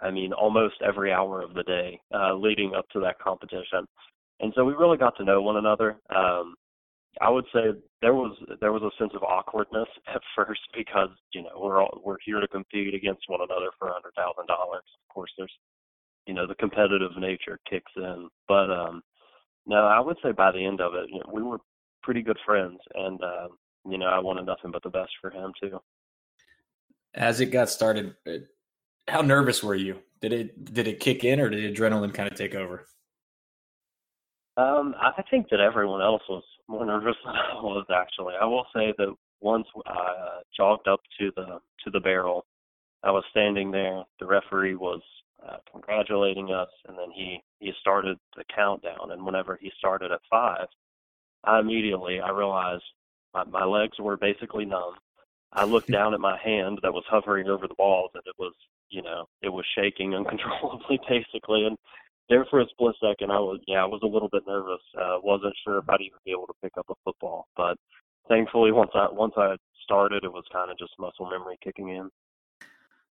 I 0.00 0.10
mean, 0.10 0.32
almost 0.32 0.76
every 0.86 1.12
hour 1.12 1.42
of 1.42 1.54
the 1.54 1.64
day 1.64 2.00
uh, 2.14 2.34
leading 2.34 2.74
up 2.74 2.88
to 2.90 3.00
that 3.00 3.18
competition, 3.18 3.86
and 4.42 4.52
so 4.54 4.64
we 4.64 4.74
really 4.74 4.98
got 4.98 5.16
to 5.16 5.24
know 5.24 5.40
one 5.40 5.56
another. 5.56 5.96
Um, 6.14 6.56
I 7.20 7.30
would 7.30 7.44
say 7.52 7.60
there 8.00 8.14
was 8.14 8.36
there 8.60 8.72
was 8.72 8.82
a 8.82 8.90
sense 8.98 9.12
of 9.14 9.22
awkwardness 9.22 9.88
at 10.12 10.20
first 10.36 10.60
because 10.76 11.10
you 11.32 11.42
know 11.42 11.50
we're 11.56 11.80
all, 11.80 12.02
we're 12.04 12.18
here 12.24 12.40
to 12.40 12.48
compete 12.48 12.94
against 12.94 13.22
one 13.28 13.40
another 13.40 13.70
for 13.78 13.88
a 13.88 13.92
hundred 13.92 14.14
thousand 14.16 14.46
dollars. 14.48 14.84
Of 15.08 15.14
course, 15.14 15.30
there's 15.38 15.52
you 16.26 16.34
know 16.34 16.46
the 16.46 16.56
competitive 16.56 17.12
nature 17.18 17.58
kicks 17.68 17.92
in, 17.96 18.28
but 18.48 18.70
um, 18.70 19.02
no, 19.66 19.86
I 19.86 20.00
would 20.00 20.16
say 20.22 20.32
by 20.32 20.50
the 20.50 20.64
end 20.64 20.80
of 20.80 20.94
it, 20.94 21.08
you 21.08 21.18
know, 21.18 21.30
we 21.32 21.42
were 21.42 21.58
pretty 22.02 22.22
good 22.22 22.38
friends, 22.44 22.80
and 22.94 23.22
uh, 23.22 23.48
you 23.88 23.98
know 23.98 24.06
I 24.06 24.18
wanted 24.18 24.46
nothing 24.46 24.72
but 24.72 24.82
the 24.82 24.90
best 24.90 25.12
for 25.20 25.30
him 25.30 25.52
too. 25.60 25.80
As 27.14 27.40
it 27.40 27.46
got 27.46 27.68
started, 27.68 28.14
how 29.06 29.20
nervous 29.20 29.62
were 29.62 29.74
you? 29.74 29.98
Did 30.20 30.32
it 30.32 30.72
did 30.72 30.88
it 30.88 30.98
kick 30.98 31.24
in, 31.24 31.40
or 31.40 31.50
did 31.50 31.76
adrenaline 31.76 32.14
kind 32.14 32.30
of 32.30 32.36
take 32.36 32.54
over? 32.54 32.86
Um, 34.56 34.94
I 35.00 35.22
think 35.30 35.48
that 35.50 35.60
everyone 35.60 36.02
else 36.02 36.22
was 36.28 36.44
more 36.68 36.84
nervous 36.84 37.16
than 37.24 37.34
I 37.34 37.54
was. 37.54 37.86
Actually, 37.94 38.34
I 38.40 38.44
will 38.44 38.66
say 38.74 38.92
that 38.98 39.14
once 39.40 39.66
I 39.86 39.90
uh, 39.90 40.40
jogged 40.56 40.88
up 40.88 41.00
to 41.18 41.30
the 41.36 41.58
to 41.84 41.90
the 41.90 42.00
barrel, 42.00 42.44
I 43.02 43.10
was 43.10 43.24
standing 43.30 43.70
there. 43.70 44.04
The 44.20 44.26
referee 44.26 44.76
was 44.76 45.00
uh, 45.46 45.56
congratulating 45.70 46.52
us, 46.52 46.68
and 46.88 46.96
then 46.96 47.10
he 47.14 47.42
he 47.60 47.72
started 47.80 48.18
the 48.36 48.44
countdown. 48.54 49.10
And 49.10 49.24
whenever 49.24 49.58
he 49.60 49.72
started 49.78 50.12
at 50.12 50.20
five, 50.30 50.66
I 51.44 51.58
immediately 51.58 52.20
I 52.20 52.30
realized 52.30 52.84
my, 53.34 53.44
my 53.44 53.64
legs 53.64 53.98
were 53.98 54.16
basically 54.16 54.64
numb. 54.64 54.94
I 55.52 55.64
looked 55.64 55.90
down 55.90 56.14
at 56.14 56.20
my 56.20 56.38
hand 56.38 56.78
that 56.82 56.92
was 56.92 57.04
hovering 57.08 57.48
over 57.48 57.66
the 57.66 57.74
balls, 57.74 58.10
and 58.14 58.22
it 58.26 58.34
was 58.38 58.52
you 58.90 59.02
know 59.02 59.26
it 59.40 59.48
was 59.48 59.64
shaking 59.76 60.14
uncontrollably 60.14 61.00
basically. 61.08 61.64
And 61.64 61.78
there 62.28 62.46
for 62.50 62.60
a 62.60 62.66
split 62.70 62.94
second, 63.00 63.30
I 63.30 63.38
was 63.38 63.60
yeah 63.66 63.82
I 63.82 63.86
was 63.86 64.00
a 64.02 64.06
little 64.06 64.28
bit 64.30 64.42
nervous. 64.46 64.80
Uh, 64.96 65.18
wasn't 65.22 65.54
sure 65.64 65.78
if 65.78 65.88
I'd 65.88 66.00
even 66.00 66.18
be 66.24 66.32
able 66.32 66.46
to 66.46 66.54
pick 66.62 66.72
up 66.78 66.86
a 66.90 66.94
football, 67.04 67.48
but 67.56 67.76
thankfully 68.28 68.72
once 68.72 68.90
I 68.94 69.08
once 69.10 69.34
I 69.36 69.56
started, 69.84 70.24
it 70.24 70.32
was 70.32 70.44
kind 70.52 70.70
of 70.70 70.78
just 70.78 70.92
muscle 70.98 71.28
memory 71.30 71.58
kicking 71.62 71.88
in. 71.88 72.08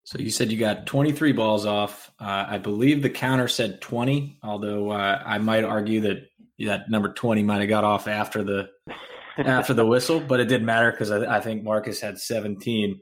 So 0.04 0.18
you 0.18 0.30
said 0.30 0.50
you 0.50 0.58
got 0.58 0.86
23 0.86 1.32
balls 1.32 1.66
off. 1.66 2.10
Uh, 2.18 2.46
I 2.48 2.58
believe 2.58 3.02
the 3.02 3.10
counter 3.10 3.48
said 3.48 3.80
20, 3.80 4.38
although 4.42 4.90
uh, 4.90 5.22
I 5.24 5.38
might 5.38 5.64
argue 5.64 6.00
that 6.00 6.22
that 6.60 6.90
number 6.90 7.12
20 7.12 7.42
might 7.42 7.60
have 7.60 7.68
got 7.68 7.84
off 7.84 8.08
after 8.08 8.42
the 8.42 8.68
after 9.38 9.74
the 9.74 9.86
whistle, 9.86 10.20
but 10.20 10.40
it 10.40 10.46
didn't 10.46 10.66
matter 10.66 10.90
because 10.90 11.10
I, 11.10 11.36
I, 11.36 11.40
think 11.40 11.62
Marcus 11.62 12.00
had 12.00 12.18
17. 12.18 13.00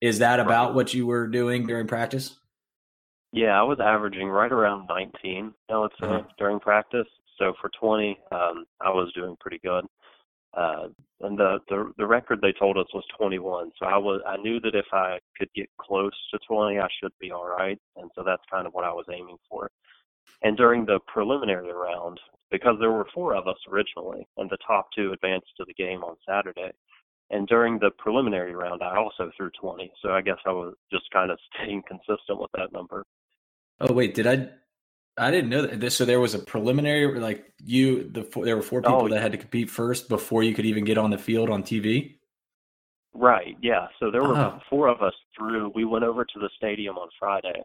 Is 0.00 0.18
that 0.18 0.40
about 0.40 0.74
what 0.74 0.92
you 0.92 1.06
were 1.06 1.26
doing 1.28 1.66
during 1.66 1.86
practice? 1.86 2.38
Yeah, 3.32 3.58
I 3.58 3.62
was 3.62 3.78
averaging 3.80 4.28
right 4.28 4.50
around 4.50 4.88
19, 4.88 5.54
I 5.70 5.78
would 5.78 5.92
say, 6.00 6.06
uh-huh. 6.06 6.22
during 6.38 6.58
practice. 6.58 7.06
So 7.38 7.54
for 7.60 7.70
20, 7.80 8.18
um, 8.32 8.64
I 8.80 8.90
was 8.90 9.12
doing 9.14 9.36
pretty 9.40 9.60
good. 9.62 9.84
Uh, 10.56 10.88
and 11.20 11.38
the, 11.38 11.58
the 11.68 11.92
the 11.96 12.06
record 12.06 12.40
they 12.40 12.52
told 12.52 12.76
us 12.76 12.86
was 12.92 13.04
21. 13.16 13.70
So 13.78 13.86
I 13.86 13.96
was 13.96 14.20
I 14.26 14.36
knew 14.38 14.58
that 14.60 14.74
if 14.74 14.86
I 14.92 15.18
could 15.38 15.48
get 15.54 15.68
close 15.78 16.10
to 16.32 16.38
20, 16.48 16.78
I 16.78 16.88
should 17.00 17.12
be 17.20 17.30
all 17.30 17.46
right. 17.46 17.78
And 17.96 18.10
so 18.16 18.24
that's 18.24 18.42
kind 18.50 18.66
of 18.66 18.74
what 18.74 18.84
I 18.84 18.92
was 18.92 19.06
aiming 19.12 19.36
for. 19.48 19.70
And 20.42 20.56
during 20.56 20.84
the 20.84 20.98
preliminary 21.06 21.72
round, 21.72 22.18
because 22.50 22.76
there 22.80 22.90
were 22.90 23.06
four 23.14 23.34
of 23.36 23.46
us 23.46 23.58
originally, 23.70 24.26
and 24.38 24.50
the 24.50 24.58
top 24.66 24.88
two 24.94 25.12
advanced 25.12 25.50
to 25.58 25.64
the 25.64 25.74
game 25.74 26.02
on 26.02 26.16
Saturday. 26.28 26.72
And 27.30 27.46
during 27.46 27.78
the 27.78 27.90
preliminary 27.96 28.56
round, 28.56 28.82
I 28.82 28.96
also 28.96 29.30
threw 29.36 29.50
20. 29.50 29.92
So 30.02 30.10
I 30.10 30.20
guess 30.20 30.38
I 30.44 30.50
was 30.50 30.74
just 30.90 31.08
kind 31.12 31.30
of 31.30 31.38
staying 31.54 31.82
consistent 31.86 32.40
with 32.40 32.50
that 32.56 32.72
number. 32.72 33.04
Oh 33.80 33.92
wait, 33.92 34.14
did 34.14 34.26
I 34.26 34.50
I 35.20 35.30
didn't 35.30 35.50
know 35.50 35.66
that. 35.66 35.90
So 35.90 36.04
there 36.04 36.20
was 36.20 36.34
a 36.34 36.38
preliminary, 36.38 37.18
like 37.20 37.52
you, 37.62 38.08
the 38.10 38.26
there 38.42 38.56
were 38.56 38.62
four 38.62 38.80
people 38.80 39.02
oh, 39.02 39.08
that 39.08 39.20
had 39.20 39.32
to 39.32 39.38
compete 39.38 39.70
first 39.70 40.08
before 40.08 40.42
you 40.42 40.54
could 40.54 40.64
even 40.64 40.84
get 40.84 40.98
on 40.98 41.10
the 41.10 41.18
field 41.18 41.50
on 41.50 41.62
TV. 41.62 42.16
Right. 43.12 43.56
Yeah. 43.60 43.88
So 43.98 44.10
there 44.10 44.22
were 44.22 44.36
oh. 44.36 44.60
four 44.70 44.88
of 44.88 45.02
us 45.02 45.14
through. 45.36 45.72
We 45.74 45.84
went 45.84 46.04
over 46.04 46.24
to 46.24 46.38
the 46.38 46.48
stadium 46.56 46.96
on 46.96 47.08
Friday, 47.18 47.62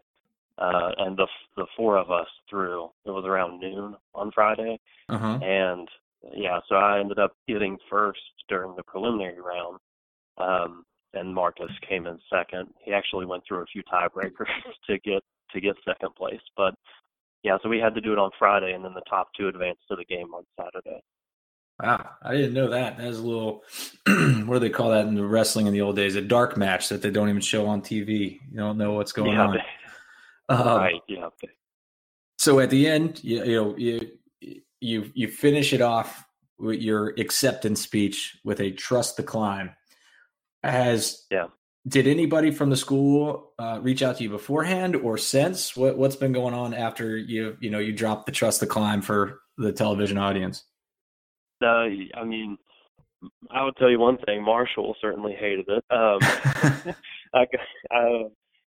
uh, 0.58 0.90
and 0.98 1.16
the 1.16 1.26
the 1.56 1.66
four 1.76 1.96
of 1.96 2.10
us 2.10 2.26
through. 2.50 2.90
It 3.04 3.10
was 3.10 3.24
around 3.24 3.60
noon 3.60 3.94
on 4.14 4.32
Friday, 4.32 4.78
uh-huh. 5.08 5.38
and 5.42 5.88
yeah. 6.34 6.58
So 6.68 6.74
I 6.74 6.98
ended 6.98 7.18
up 7.18 7.32
getting 7.48 7.78
first 7.88 8.20
during 8.48 8.74
the 8.76 8.82
preliminary 8.82 9.40
round, 9.40 9.78
um, 10.36 10.84
and 11.14 11.34
Marcus 11.34 11.70
came 11.88 12.06
in 12.06 12.18
second. 12.28 12.68
He 12.84 12.92
actually 12.92 13.24
went 13.24 13.44
through 13.46 13.62
a 13.62 13.66
few 13.66 13.82
tiebreakers 13.84 14.50
to 14.88 14.98
get 14.98 15.22
to 15.56 15.60
get 15.60 15.76
second 15.84 16.14
place, 16.14 16.40
but 16.56 16.74
yeah, 17.42 17.58
so 17.62 17.68
we 17.68 17.78
had 17.78 17.94
to 17.94 18.00
do 18.00 18.12
it 18.12 18.18
on 18.18 18.30
Friday, 18.38 18.72
and 18.72 18.84
then 18.84 18.92
the 18.94 19.02
top 19.08 19.28
two 19.36 19.48
advanced 19.48 19.82
to 19.88 19.96
the 19.96 20.04
game 20.04 20.34
on 20.34 20.44
Saturday. 20.58 21.00
Wow, 21.80 22.10
I 22.22 22.32
didn't 22.32 22.54
know 22.54 22.70
that. 22.70 22.96
That 22.96 23.06
was 23.06 23.18
a 23.18 23.22
little. 23.22 23.62
what 24.46 24.54
do 24.54 24.58
they 24.58 24.70
call 24.70 24.90
that 24.90 25.06
in 25.06 25.14
the 25.14 25.24
wrestling 25.24 25.66
in 25.66 25.72
the 25.72 25.82
old 25.82 25.94
days? 25.94 26.16
A 26.16 26.22
dark 26.22 26.56
match 26.56 26.88
that 26.88 27.02
they 27.02 27.10
don't 27.10 27.28
even 27.28 27.40
show 27.40 27.66
on 27.66 27.82
TV. 27.82 28.40
You 28.50 28.56
don't 28.56 28.78
know 28.78 28.94
what's 28.94 29.12
going 29.12 29.32
yeah, 29.32 29.46
on. 29.46 29.58
um, 30.48 30.78
right. 30.78 31.02
Yeah. 31.06 31.28
So 32.38 32.60
at 32.60 32.70
the 32.70 32.88
end, 32.88 33.22
you, 33.22 33.44
you 33.44 33.54
know, 33.54 33.76
you 33.76 34.10
you 34.80 35.10
you 35.14 35.28
finish 35.28 35.72
it 35.72 35.82
off 35.82 36.24
with 36.58 36.80
your 36.80 37.14
acceptance 37.18 37.82
speech 37.82 38.38
with 38.42 38.60
a 38.60 38.70
trust 38.72 39.18
the 39.18 39.22
climb. 39.22 39.70
As 40.62 41.26
yeah 41.30 41.46
did 41.86 42.06
anybody 42.06 42.50
from 42.50 42.70
the 42.70 42.76
school 42.76 43.52
uh, 43.58 43.78
reach 43.80 44.02
out 44.02 44.16
to 44.16 44.24
you 44.24 44.30
beforehand 44.30 44.96
or 44.96 45.16
since? 45.16 45.76
What 45.76 45.96
what's 45.96 46.16
been 46.16 46.32
going 46.32 46.54
on 46.54 46.74
after 46.74 47.16
you 47.16 47.56
you 47.60 47.70
know 47.70 47.78
you 47.78 47.92
dropped 47.92 48.26
the 48.26 48.32
trust 48.32 48.60
the 48.60 48.66
climb 48.66 49.02
for 49.02 49.40
the 49.56 49.72
television 49.72 50.18
audience? 50.18 50.64
Uh, 51.62 51.86
I 52.14 52.24
mean, 52.24 52.58
I 53.50 53.64
would 53.64 53.76
tell 53.76 53.90
you 53.90 53.98
one 53.98 54.18
thing. 54.18 54.42
Marshall 54.42 54.94
certainly 55.00 55.34
hated 55.38 55.66
it. 55.68 55.84
Um, 55.90 56.18
I, 57.34 57.46
I, 57.90 58.24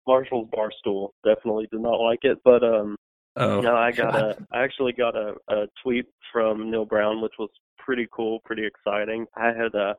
Marshall's 0.07 0.49
bar 0.51 0.71
stool 0.79 1.13
definitely 1.25 1.67
did 1.71 1.81
not 1.81 1.99
like 1.99 2.19
it, 2.23 2.37
but 2.43 2.63
um, 2.63 2.95
oh, 3.35 3.61
no, 3.61 3.75
I 3.75 3.91
got 3.91 4.13
God. 4.13 4.23
a. 4.23 4.47
I 4.57 4.63
actually 4.63 4.93
got 4.93 5.15
a, 5.15 5.33
a 5.49 5.67
tweet 5.83 6.05
from 6.31 6.71
Neal 6.71 6.85
Brown, 6.85 7.21
which 7.21 7.33
was 7.39 7.49
pretty 7.77 8.07
cool, 8.13 8.39
pretty 8.45 8.65
exciting. 8.65 9.25
I 9.35 9.47
had 9.47 9.75
uh, 9.75 9.93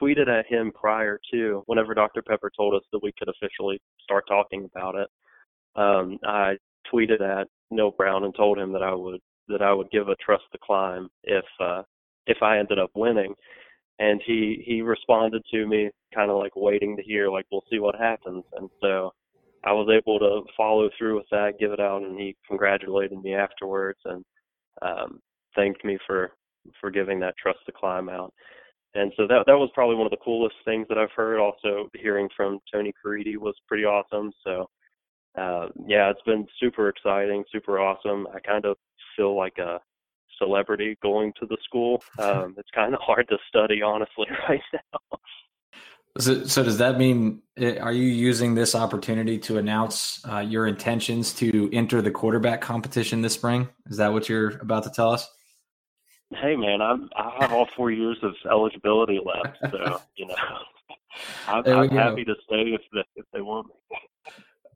tweeted 0.00 0.28
at 0.28 0.46
him 0.46 0.72
prior 0.72 1.18
to 1.32 1.62
whenever 1.66 1.94
Dr. 1.94 2.22
Pepper 2.22 2.50
told 2.56 2.74
us 2.74 2.82
that 2.92 3.02
we 3.02 3.12
could 3.18 3.28
officially 3.28 3.80
start 4.02 4.24
talking 4.28 4.68
about 4.74 4.94
it. 4.94 5.08
Um, 5.76 6.18
I 6.24 6.56
tweeted 6.92 7.20
at 7.20 7.48
Neal 7.70 7.90
Brown 7.90 8.24
and 8.24 8.34
told 8.34 8.58
him 8.58 8.72
that 8.72 8.82
I 8.82 8.94
would 8.94 9.20
that 9.48 9.62
I 9.62 9.72
would 9.72 9.90
give 9.90 10.08
a 10.08 10.16
trust 10.16 10.44
the 10.52 10.58
climb 10.62 11.08
if 11.24 11.44
uh, 11.60 11.82
if 12.26 12.38
I 12.42 12.58
ended 12.58 12.78
up 12.78 12.90
winning. 12.94 13.34
And 13.98 14.20
he 14.26 14.62
he 14.66 14.82
responded 14.82 15.42
to 15.52 15.66
me 15.66 15.90
kind 16.14 16.30
of 16.30 16.38
like 16.38 16.54
waiting 16.56 16.96
to 16.96 17.02
hear 17.02 17.28
like 17.30 17.46
we'll 17.50 17.64
see 17.70 17.78
what 17.78 17.96
happens. 17.96 18.44
And 18.56 18.68
so 18.80 19.12
I 19.64 19.72
was 19.72 19.88
able 19.90 20.18
to 20.18 20.42
follow 20.56 20.88
through 20.96 21.16
with 21.16 21.26
that, 21.30 21.58
give 21.58 21.72
it 21.72 21.80
out, 21.80 22.02
and 22.02 22.18
he 22.18 22.36
congratulated 22.46 23.18
me 23.20 23.34
afterwards 23.34 23.98
and 24.04 24.24
um, 24.82 25.20
thanked 25.54 25.84
me 25.84 25.98
for 26.06 26.32
for 26.80 26.90
giving 26.90 27.20
that 27.20 27.36
trust 27.40 27.60
to 27.66 27.72
climb 27.72 28.08
out 28.08 28.32
and 28.96 29.12
so 29.16 29.26
that 29.26 29.44
that 29.46 29.58
was 29.58 29.70
probably 29.74 29.96
one 29.96 30.06
of 30.06 30.10
the 30.10 30.24
coolest 30.24 30.56
things 30.64 30.86
that 30.88 30.98
I've 30.98 31.12
heard. 31.14 31.38
Also, 31.38 31.90
hearing 31.94 32.28
from 32.36 32.60
Tony 32.72 32.92
Caridi 32.92 33.36
was 33.36 33.54
pretty 33.68 33.84
awesome. 33.84 34.32
So, 34.42 34.68
uh, 35.38 35.68
yeah, 35.86 36.10
it's 36.10 36.22
been 36.22 36.46
super 36.58 36.88
exciting, 36.88 37.44
super 37.52 37.78
awesome. 37.78 38.26
I 38.34 38.40
kind 38.40 38.64
of 38.64 38.76
feel 39.16 39.36
like 39.36 39.58
a 39.58 39.80
celebrity 40.38 40.96
going 41.02 41.32
to 41.40 41.46
the 41.46 41.58
school. 41.64 42.02
Um, 42.18 42.54
it's 42.56 42.70
kind 42.74 42.94
of 42.94 43.00
hard 43.02 43.28
to 43.28 43.36
study, 43.48 43.82
honestly, 43.82 44.26
right 44.48 44.60
now. 44.72 45.18
So, 46.18 46.44
so, 46.44 46.62
does 46.62 46.78
that 46.78 46.96
mean 46.96 47.42
eh, 47.58 47.76
are 47.78 47.92
you 47.92 48.06
using 48.06 48.54
this 48.54 48.74
opportunity 48.74 49.38
to 49.40 49.58
announce 49.58 50.24
uh, 50.26 50.38
your 50.38 50.66
intentions 50.66 51.34
to 51.34 51.68
enter 51.74 52.00
the 52.00 52.10
quarterback 52.10 52.62
competition 52.62 53.20
this 53.20 53.34
spring? 53.34 53.68
Is 53.90 53.98
that 53.98 54.14
what 54.14 54.30
you're 54.30 54.56
about 54.58 54.84
to 54.84 54.90
tell 54.90 55.10
us? 55.10 55.28
Hey 56.34 56.56
man, 56.56 56.80
I'm 56.80 57.08
I 57.16 57.34
have 57.40 57.52
all 57.52 57.68
four 57.76 57.90
years 57.90 58.18
of 58.22 58.34
eligibility 58.50 59.20
left, 59.24 59.58
so 59.70 60.00
you 60.16 60.26
know, 60.26 60.34
I'm, 61.46 61.66
I'm 61.66 61.90
happy 61.90 62.24
to 62.24 62.34
stay 62.46 62.62
if 62.62 62.82
they 62.92 63.04
if 63.16 63.26
they 63.32 63.40
want 63.40 63.68
me. 63.68 63.74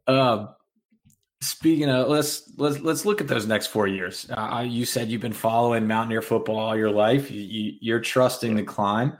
Um, 0.06 0.48
speaking 1.40 1.88
of, 1.88 2.08
let's 2.08 2.52
let's 2.56 2.80
let's 2.80 3.04
look 3.04 3.20
at 3.20 3.28
those 3.28 3.46
next 3.46 3.68
four 3.68 3.86
years. 3.86 4.26
Uh, 4.30 4.64
you 4.66 4.84
said 4.84 5.08
you've 5.08 5.20
been 5.20 5.32
following 5.32 5.86
Mountaineer 5.86 6.22
football 6.22 6.58
all 6.58 6.76
your 6.76 6.90
life. 6.90 7.30
You, 7.30 7.72
you, 7.80 7.94
are 7.94 8.00
trusting 8.00 8.56
the 8.56 8.62
climb. 8.62 9.16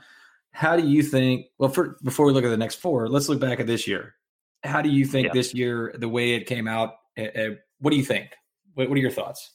How 0.53 0.77
do 0.77 0.87
you 0.87 1.03
think? 1.03 1.47
Well, 1.59 1.71
for, 1.71 1.99
before 2.03 2.27
we 2.27 2.33
look 2.33 2.45
at 2.45 2.51
the 2.51 2.57
next 2.57 2.77
four, 2.77 3.09
let's 3.09 3.29
look 3.29 3.41
back 3.41 3.61
at 3.61 3.67
this 3.67 3.87
year. 3.87 4.15
How 4.63 4.83
do 4.83 4.91
you 4.91 5.07
think 5.07 5.29
yeah. 5.29 5.33
this 5.33 5.55
year, 5.55 5.95
the 5.99 6.09
way 6.09 6.35
it 6.35 6.47
came 6.47 6.69
out? 6.69 6.95
Uh, 7.17 7.51
what 7.81 7.91
do 7.91 7.97
you 7.97 8.05
think? 8.05 8.31
What, 8.75 8.89
what 8.89 8.99
are 8.99 9.01
your 9.01 9.11
thoughts? 9.11 9.53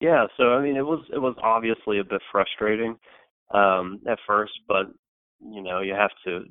Yeah, 0.00 0.26
so 0.36 0.52
I 0.54 0.62
mean, 0.62 0.76
it 0.76 0.86
was 0.86 1.04
it 1.12 1.18
was 1.18 1.34
obviously 1.42 1.98
a 1.98 2.04
bit 2.04 2.22
frustrating 2.30 2.96
um, 3.52 4.00
at 4.08 4.18
first, 4.26 4.52
but 4.68 4.86
you 5.40 5.62
know, 5.62 5.80
you 5.80 5.92
have 5.94 6.10
to 6.24 6.44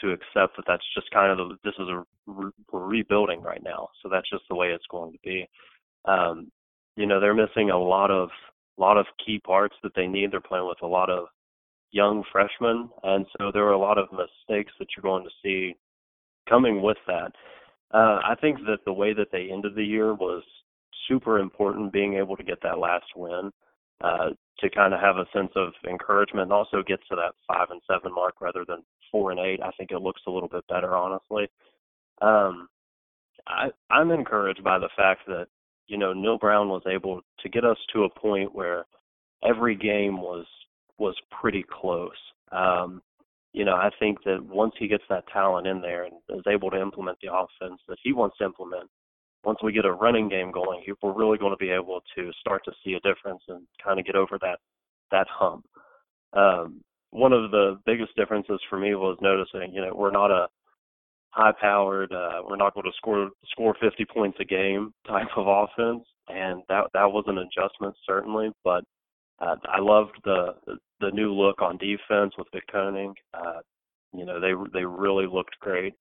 to 0.00 0.12
accept 0.12 0.56
that 0.56 0.64
that's 0.66 0.84
just 0.94 1.10
kind 1.10 1.32
of 1.32 1.48
the, 1.48 1.56
this 1.64 1.74
is 1.78 1.88
a 1.88 2.04
re- 2.26 2.50
rebuilding 2.72 3.40
right 3.42 3.62
now, 3.62 3.88
so 4.02 4.08
that's 4.08 4.28
just 4.30 4.44
the 4.48 4.54
way 4.56 4.68
it's 4.68 4.86
going 4.90 5.12
to 5.12 5.18
be. 5.24 5.48
Um, 6.04 6.50
you 6.96 7.06
know, 7.06 7.20
they're 7.20 7.34
missing 7.34 7.70
a 7.70 7.78
lot 7.78 8.10
of 8.10 8.30
a 8.78 8.80
lot 8.80 8.96
of 8.96 9.06
key 9.24 9.38
parts 9.40 9.76
that 9.82 9.94
they 9.94 10.06
need. 10.06 10.32
They're 10.32 10.40
playing 10.40 10.66
with 10.66 10.82
a 10.82 10.86
lot 10.86 11.10
of 11.10 11.26
young 11.92 12.24
freshmen, 12.32 12.88
and 13.04 13.26
so 13.38 13.50
there 13.52 13.64
are 13.66 13.72
a 13.72 13.78
lot 13.78 13.98
of 13.98 14.08
mistakes 14.12 14.72
that 14.78 14.88
you're 14.96 15.02
going 15.02 15.24
to 15.24 15.30
see 15.42 15.76
coming 16.48 16.82
with 16.82 16.98
that. 17.06 17.32
Uh, 17.92 18.20
I 18.24 18.34
think 18.40 18.58
that 18.66 18.84
the 18.84 18.92
way 18.92 19.14
that 19.14 19.28
they 19.32 19.50
ended 19.52 19.74
the 19.74 19.84
year 19.84 20.14
was 20.14 20.42
super 21.08 21.38
important 21.38 21.92
being 21.92 22.14
able 22.14 22.36
to 22.36 22.44
get 22.44 22.62
that 22.62 22.78
last 22.78 23.06
win 23.16 23.50
uh, 24.02 24.30
to 24.60 24.70
kind 24.70 24.94
of 24.94 25.00
have 25.00 25.16
a 25.16 25.26
sense 25.32 25.50
of 25.56 25.72
encouragement 25.88 26.44
and 26.44 26.52
also 26.52 26.82
get 26.86 27.00
to 27.08 27.16
that 27.16 27.32
five 27.46 27.68
and 27.70 27.80
seven 27.90 28.14
mark 28.14 28.40
rather 28.40 28.64
than 28.66 28.82
four 29.10 29.30
and 29.30 29.40
eight. 29.40 29.60
I 29.62 29.70
think 29.76 29.90
it 29.90 30.02
looks 30.02 30.22
a 30.26 30.30
little 30.30 30.48
bit 30.48 30.64
better, 30.68 30.94
honestly. 30.96 31.48
Um, 32.20 32.68
I, 33.46 33.68
I'm 33.90 34.10
encouraged 34.10 34.62
by 34.62 34.78
the 34.78 34.90
fact 34.96 35.22
that 35.26 35.46
you 35.86 35.96
know 35.96 36.12
Neal 36.12 36.38
Brown 36.38 36.68
was 36.68 36.82
able 36.86 37.22
to 37.40 37.48
get 37.48 37.64
us 37.64 37.78
to 37.94 38.04
a 38.04 38.20
point 38.20 38.54
where 38.54 38.84
every 39.48 39.74
game 39.74 40.20
was 40.20 40.46
was 40.98 41.14
pretty 41.40 41.64
close. 41.68 42.10
Um, 42.52 43.02
you 43.52 43.64
know, 43.64 43.74
I 43.74 43.90
think 43.98 44.18
that 44.24 44.44
once 44.44 44.74
he 44.78 44.88
gets 44.88 45.04
that 45.08 45.26
talent 45.32 45.66
in 45.66 45.80
there 45.80 46.04
and 46.04 46.14
is 46.30 46.44
able 46.48 46.70
to 46.70 46.80
implement 46.80 47.18
the 47.22 47.32
offense 47.32 47.80
that 47.88 47.98
he 48.02 48.12
wants 48.12 48.36
to 48.38 48.44
implement, 48.44 48.90
once 49.44 49.58
we 49.62 49.72
get 49.72 49.84
a 49.84 49.92
running 49.92 50.28
game 50.28 50.50
going, 50.50 50.82
we're 51.02 51.12
really 51.12 51.38
going 51.38 51.52
to 51.52 51.56
be 51.56 51.70
able 51.70 52.00
to 52.16 52.30
start 52.40 52.64
to 52.64 52.72
see 52.84 52.94
a 52.94 53.00
difference 53.00 53.42
and 53.48 53.66
kind 53.82 53.98
of 53.98 54.06
get 54.06 54.16
over 54.16 54.38
that 54.40 54.58
that 55.10 55.26
hump. 55.30 55.64
Um, 56.32 56.82
one 57.10 57.32
of 57.32 57.50
the 57.50 57.78
biggest 57.86 58.14
differences 58.16 58.60
for 58.68 58.78
me 58.78 58.94
was 58.94 59.16
noticing, 59.22 59.72
you 59.72 59.80
know, 59.80 59.94
we're 59.94 60.10
not 60.10 60.30
a 60.30 60.48
high-powered, 61.30 62.12
uh, 62.12 62.42
we're 62.48 62.56
not 62.56 62.74
going 62.74 62.84
to 62.84 62.96
score 62.96 63.30
score 63.50 63.74
50 63.80 64.04
points 64.12 64.38
a 64.40 64.44
game 64.44 64.92
type 65.06 65.28
of 65.36 65.46
offense, 65.46 66.04
and 66.28 66.62
that 66.68 66.84
that 66.92 67.10
was 67.10 67.24
an 67.26 67.38
adjustment 67.38 67.94
certainly. 68.06 68.50
But 68.64 68.84
uh, 69.40 69.56
I 69.66 69.80
loved 69.80 70.18
the 70.24 70.54
the 71.00 71.10
new 71.12 71.32
look 71.32 71.62
on 71.62 71.78
defense 71.78 72.34
with 72.36 72.48
Vic 72.52 72.64
Koenning. 72.72 73.14
Uh, 73.32 73.60
you 74.12 74.24
know, 74.26 74.40
they 74.40 74.52
they 74.72 74.84
really 74.84 75.26
looked 75.26 75.58
great. 75.60 75.94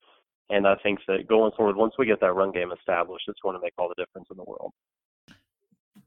And 0.50 0.68
I 0.68 0.76
think 0.82 1.00
that 1.08 1.28
going 1.28 1.52
forward, 1.58 1.76
once 1.76 1.94
we 2.00 2.06
get 2.06 2.22
that 2.22 2.34
run 2.34 2.52
game 2.52 2.72
established, 2.72 3.26
it's 3.28 3.40
going 3.42 3.56
to 3.56 3.62
make 3.62 3.74
all 3.78 3.90
the 3.90 4.02
difference 4.02 4.28
in 4.32 4.38
the 4.38 4.44
world. 4.44 4.72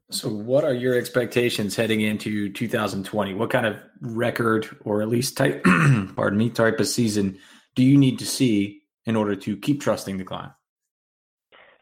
So, 0.09 0.29
what 0.29 0.63
are 0.63 0.73
your 0.73 0.97
expectations 0.97 1.75
heading 1.75 2.01
into 2.01 2.51
2020? 2.51 3.33
What 3.33 3.49
kind 3.49 3.65
of 3.65 3.77
record, 4.01 4.67
or 4.83 5.01
at 5.01 5.09
least 5.09 5.37
type, 5.37 5.63
pardon 6.15 6.37
me, 6.37 6.49
type 6.49 6.79
of 6.79 6.87
season 6.87 7.37
do 7.75 7.83
you 7.83 7.97
need 7.97 8.19
to 8.19 8.25
see 8.25 8.83
in 9.05 9.15
order 9.15 9.35
to 9.35 9.57
keep 9.57 9.81
trusting 9.81 10.17
the 10.17 10.23
climb? 10.23 10.51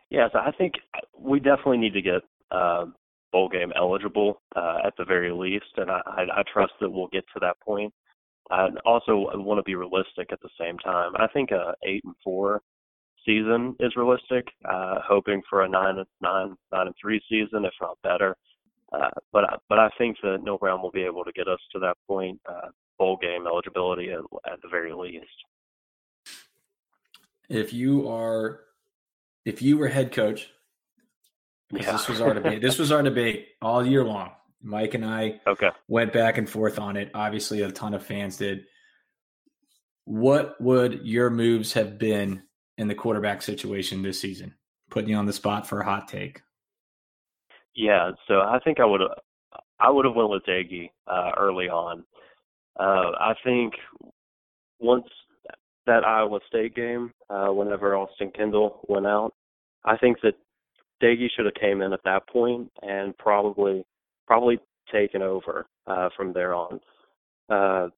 Yes, 0.09 0.31
I 0.33 0.51
think 0.51 0.75
we 1.17 1.39
definitely 1.39 1.77
need 1.77 1.93
to 1.93 2.01
get 2.01 2.21
uh, 2.51 2.85
bowl 3.31 3.49
game 3.49 3.71
eligible 3.75 4.41
uh, 4.55 4.79
at 4.85 4.93
the 4.97 5.05
very 5.05 5.31
least, 5.31 5.77
and 5.77 5.91
I, 5.91 6.01
I, 6.05 6.21
I 6.37 6.43
trust 6.51 6.73
that 6.81 6.89
we'll 6.89 7.07
get 7.07 7.25
to 7.33 7.39
that 7.41 7.59
point. 7.59 7.93
I 8.51 8.69
also 8.85 9.29
want 9.35 9.59
to 9.59 9.63
be 9.63 9.75
realistic 9.75 10.31
at 10.31 10.41
the 10.41 10.49
same 10.59 10.77
time. 10.79 11.11
I 11.17 11.27
think 11.27 11.51
a 11.51 11.75
eight 11.83 12.03
and 12.03 12.15
four 12.23 12.61
season 13.25 13.75
is 13.79 13.95
realistic. 13.95 14.47
Uh, 14.67 14.95
hoping 15.05 15.41
for 15.49 15.63
a 15.63 15.69
nine 15.69 16.03
nine 16.21 16.55
nine 16.71 16.87
and 16.87 16.95
three 16.99 17.21
season, 17.29 17.65
if 17.65 17.73
not 17.81 17.97
better. 18.03 18.35
Uh, 18.91 19.09
but 19.31 19.61
but 19.69 19.77
I 19.77 19.89
think 19.97 20.17
that 20.23 20.39
Neal 20.43 20.57
Brown 20.57 20.81
will 20.81 20.91
be 20.91 21.03
able 21.03 21.23
to 21.23 21.31
get 21.31 21.47
us 21.47 21.59
to 21.73 21.79
that 21.79 21.95
point, 22.07 22.39
uh, 22.49 22.69
bowl 22.97 23.17
game 23.21 23.45
eligibility 23.45 24.11
at, 24.11 24.21
at 24.51 24.61
the 24.61 24.67
very 24.67 24.93
least. 24.93 25.27
If 27.49 27.73
you 27.73 28.09
are, 28.09 28.61
if 29.45 29.61
you 29.61 29.77
were 29.77 29.87
head 29.87 30.11
coach, 30.11 30.49
yeah. 31.71 31.91
this 31.91 32.07
was 32.07 32.21
our 32.21 32.33
debate. 32.33 32.61
this 32.61 32.79
was 32.79 32.91
our 32.91 33.03
debate 33.03 33.49
all 33.61 33.85
year 33.85 34.03
long. 34.03 34.31
Mike 34.61 34.93
and 34.93 35.05
I 35.05 35.39
okay. 35.47 35.69
went 35.87 36.13
back 36.13 36.37
and 36.37 36.49
forth 36.49 36.79
on 36.79 36.97
it. 36.97 37.11
Obviously, 37.13 37.61
a 37.61 37.71
ton 37.71 37.93
of 37.93 38.05
fans 38.05 38.37
did. 38.37 38.65
What 40.05 40.59
would 40.59 41.05
your 41.05 41.29
moves 41.29 41.73
have 41.73 41.97
been 41.97 42.43
in 42.77 42.87
the 42.87 42.95
quarterback 42.95 43.41
situation 43.41 44.01
this 44.01 44.19
season? 44.19 44.55
Putting 44.89 45.09
you 45.09 45.15
on 45.15 45.25
the 45.25 45.33
spot 45.33 45.67
for 45.67 45.79
a 45.79 45.85
hot 45.85 46.07
take. 46.07 46.41
Yeah, 47.75 48.11
so 48.27 48.41
I 48.41 48.59
think 48.63 48.79
I 48.79 48.85
would 48.85 49.01
I 49.79 49.89
would 49.89 50.05
have 50.05 50.15
went 50.15 50.29
with 50.29 50.43
Doege 50.43 50.89
uh, 51.07 51.31
early 51.37 51.69
on. 51.69 52.03
Uh, 52.77 53.11
I 53.19 53.33
think 53.43 53.73
once 54.79 55.05
that 55.85 56.05
Iowa 56.05 56.39
State 56.47 56.75
game, 56.75 57.11
uh, 57.29 57.47
whenever 57.47 57.95
Austin 57.95 58.31
Kendall 58.35 58.81
went 58.89 59.07
out, 59.07 59.33
I 59.85 59.97
think 59.97 60.17
that 60.23 60.35
Doege 61.01 61.29
should 61.35 61.45
have 61.45 61.55
came 61.55 61.81
in 61.81 61.93
at 61.93 62.03
that 62.03 62.27
point 62.27 62.69
and 62.81 63.17
probably 63.17 63.85
probably 64.29 64.59
taken 64.93 65.21
over 65.21 65.65
uh, 65.88 66.09
from 66.15 66.31
there 66.31 66.53
on. 66.53 66.79
Uh, 67.50 67.89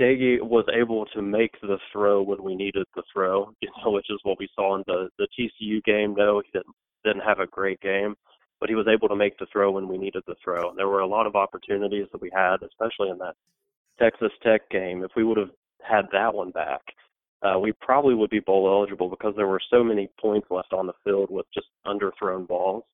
Doege 0.00 0.40
was 0.40 0.64
able 0.72 1.04
to 1.06 1.20
make 1.20 1.60
the 1.60 1.78
throw 1.92 2.22
when 2.22 2.42
we 2.42 2.54
needed 2.54 2.86
the 2.94 3.02
throw, 3.12 3.52
you 3.60 3.68
know, 3.84 3.90
which 3.90 4.06
is 4.08 4.20
what 4.22 4.38
we 4.38 4.48
saw 4.54 4.76
in 4.76 4.84
the 4.86 5.08
the 5.18 5.26
TCU 5.38 5.82
game. 5.84 6.14
No, 6.16 6.40
he 6.40 6.50
didn't 6.52 6.74
didn't 7.04 7.28
have 7.28 7.40
a 7.40 7.46
great 7.46 7.80
game, 7.80 8.14
but 8.60 8.68
he 8.68 8.74
was 8.74 8.86
able 8.88 9.08
to 9.08 9.16
make 9.16 9.36
the 9.38 9.46
throw 9.52 9.72
when 9.72 9.88
we 9.88 9.98
needed 9.98 10.22
the 10.26 10.36
throw. 10.42 10.70
And 10.70 10.78
there 10.78 10.88
were 10.88 11.00
a 11.00 11.06
lot 11.06 11.26
of 11.26 11.34
opportunities 11.34 12.06
that 12.12 12.22
we 12.22 12.30
had, 12.32 12.58
especially 12.62 13.10
in 13.10 13.18
that 13.18 13.34
Texas 14.00 14.32
Tech 14.42 14.68
game. 14.70 15.02
If 15.02 15.10
we 15.16 15.24
would 15.24 15.38
have 15.38 15.50
had 15.82 16.06
that 16.12 16.32
one 16.32 16.50
back, 16.52 16.82
uh, 17.42 17.58
we 17.58 17.72
probably 17.80 18.14
would 18.14 18.30
be 18.30 18.40
bowl 18.40 18.68
eligible 18.68 19.08
because 19.08 19.34
there 19.36 19.48
were 19.48 19.60
so 19.70 19.82
many 19.82 20.08
points 20.20 20.46
left 20.50 20.72
on 20.72 20.86
the 20.86 20.92
field 21.04 21.30
with 21.30 21.46
just 21.52 21.66
underthrown 21.86 22.46
balls. 22.46 22.84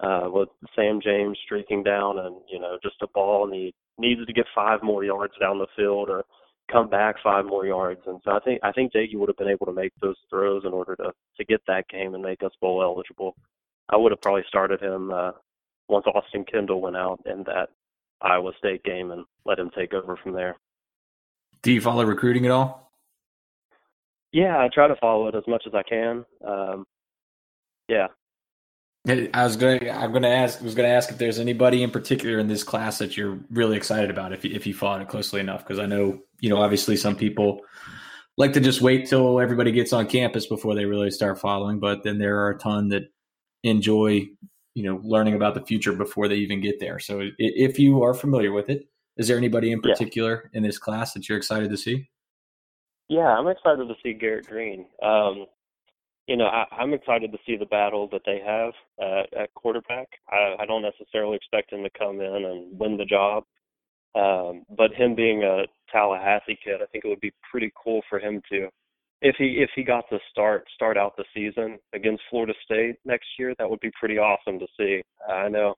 Uh, 0.00 0.28
with 0.32 0.48
Sam 0.82 1.00
James 1.00 1.38
streaking 1.44 1.82
down 1.82 2.18
and 2.18 2.36
you 2.48 2.58
know 2.58 2.78
just 2.82 2.96
a 3.02 3.06
ball 3.08 3.44
and 3.44 3.54
he 3.54 3.74
needed 3.98 4.26
to 4.26 4.32
get 4.32 4.46
five 4.54 4.82
more 4.82 5.04
yards 5.04 5.34
down 5.40 5.58
the 5.58 5.66
field 5.76 6.08
or 6.08 6.24
come 6.70 6.88
back 6.88 7.16
five 7.22 7.44
more 7.44 7.66
yards. 7.66 8.00
And 8.06 8.20
so 8.24 8.32
I 8.32 8.40
think 8.40 8.60
I 8.62 8.72
think 8.72 8.92
Doege 8.92 9.16
would 9.16 9.28
have 9.28 9.36
been 9.36 9.48
able 9.48 9.66
to 9.66 9.72
make 9.72 9.92
those 10.00 10.16
throws 10.28 10.64
in 10.64 10.72
order 10.72 10.96
to 10.96 11.12
to 11.36 11.44
get 11.44 11.60
that 11.66 11.88
game 11.88 12.14
and 12.14 12.22
make 12.22 12.42
us 12.42 12.52
bowl 12.60 12.82
eligible. 12.82 13.36
I 13.88 13.96
would 13.96 14.12
have 14.12 14.20
probably 14.20 14.44
started 14.48 14.80
him 14.80 15.10
uh, 15.12 15.32
once 15.88 16.06
Austin 16.06 16.44
Kendall 16.50 16.80
went 16.80 16.96
out 16.96 17.20
in 17.26 17.42
that 17.44 17.68
Iowa 18.20 18.52
State 18.58 18.82
game 18.84 19.10
and 19.10 19.24
let 19.44 19.58
him 19.58 19.70
take 19.76 19.92
over 19.92 20.16
from 20.16 20.32
there. 20.32 20.56
Do 21.62 21.72
you 21.72 21.80
follow 21.80 22.04
recruiting 22.04 22.46
at 22.46 22.52
all? 22.52 22.90
Yeah, 24.32 24.58
I 24.58 24.68
try 24.72 24.88
to 24.88 24.96
follow 24.96 25.28
it 25.28 25.34
as 25.34 25.44
much 25.46 25.64
as 25.66 25.74
I 25.74 25.82
can. 25.82 26.24
Um, 26.46 26.86
yeah. 27.88 28.06
I 29.08 29.42
was 29.42 29.56
going. 29.56 29.80
To, 29.80 29.90
I'm 29.90 30.12
going 30.12 30.22
to 30.22 30.28
ask. 30.28 30.60
Was 30.60 30.76
going 30.76 30.88
to 30.88 30.94
ask 30.94 31.10
if 31.10 31.18
there's 31.18 31.40
anybody 31.40 31.82
in 31.82 31.90
particular 31.90 32.38
in 32.38 32.46
this 32.46 32.62
class 32.62 32.98
that 32.98 33.16
you're 33.16 33.40
really 33.50 33.76
excited 33.76 34.10
about. 34.10 34.32
If 34.32 34.44
you, 34.44 34.54
if 34.54 34.64
you 34.64 34.74
followed 34.74 35.02
it 35.02 35.08
closely 35.08 35.40
enough, 35.40 35.66
because 35.66 35.80
I 35.80 35.86
know 35.86 36.20
you 36.38 36.48
know 36.48 36.58
obviously 36.58 36.96
some 36.96 37.16
people 37.16 37.62
like 38.36 38.52
to 38.52 38.60
just 38.60 38.80
wait 38.80 39.08
till 39.08 39.40
everybody 39.40 39.72
gets 39.72 39.92
on 39.92 40.06
campus 40.06 40.46
before 40.46 40.76
they 40.76 40.84
really 40.84 41.10
start 41.10 41.40
following. 41.40 41.80
But 41.80 42.04
then 42.04 42.18
there 42.18 42.38
are 42.38 42.50
a 42.50 42.58
ton 42.58 42.90
that 42.90 43.02
enjoy 43.64 44.28
you 44.74 44.84
know 44.84 45.00
learning 45.02 45.34
about 45.34 45.54
the 45.54 45.62
future 45.62 45.94
before 45.94 46.28
they 46.28 46.36
even 46.36 46.60
get 46.60 46.78
there. 46.78 47.00
So 47.00 47.28
if 47.38 47.80
you 47.80 48.04
are 48.04 48.14
familiar 48.14 48.52
with 48.52 48.70
it, 48.70 48.86
is 49.16 49.26
there 49.26 49.36
anybody 49.36 49.72
in 49.72 49.82
particular 49.82 50.48
yeah. 50.52 50.58
in 50.58 50.62
this 50.62 50.78
class 50.78 51.12
that 51.14 51.28
you're 51.28 51.38
excited 51.38 51.70
to 51.70 51.76
see? 51.76 52.08
Yeah, 53.08 53.36
I'm 53.36 53.48
excited 53.48 53.88
to 53.88 53.94
see 54.00 54.12
Garrett 54.12 54.46
Greene. 54.46 54.86
Um, 55.02 55.46
you 56.26 56.36
know, 56.36 56.46
I, 56.46 56.64
I'm 56.78 56.94
excited 56.94 57.32
to 57.32 57.38
see 57.46 57.56
the 57.56 57.66
battle 57.66 58.08
that 58.12 58.22
they 58.24 58.40
have 58.44 58.72
uh, 59.00 59.42
at 59.42 59.54
quarterback. 59.54 60.08
I, 60.30 60.56
I 60.60 60.66
don't 60.66 60.82
necessarily 60.82 61.36
expect 61.36 61.72
him 61.72 61.82
to 61.82 61.90
come 61.98 62.20
in 62.20 62.44
and 62.44 62.78
win 62.78 62.96
the 62.96 63.04
job, 63.04 63.44
um, 64.14 64.64
but 64.76 64.94
him 64.94 65.14
being 65.14 65.42
a 65.42 65.64
Tallahassee 65.90 66.58
kid, 66.64 66.80
I 66.82 66.86
think 66.86 67.04
it 67.04 67.08
would 67.08 67.20
be 67.20 67.32
pretty 67.50 67.72
cool 67.82 68.02
for 68.08 68.18
him 68.18 68.40
to, 68.50 68.68
if 69.20 69.36
he 69.38 69.58
if 69.60 69.70
he 69.76 69.84
got 69.84 70.08
to 70.10 70.18
start 70.30 70.64
start 70.74 70.96
out 70.96 71.16
the 71.16 71.24
season 71.32 71.78
against 71.94 72.22
Florida 72.28 72.54
State 72.64 72.96
next 73.04 73.26
year, 73.38 73.54
that 73.58 73.70
would 73.70 73.80
be 73.80 73.92
pretty 73.98 74.18
awesome 74.18 74.58
to 74.58 74.66
see. 74.76 75.00
I 75.28 75.48
know 75.48 75.76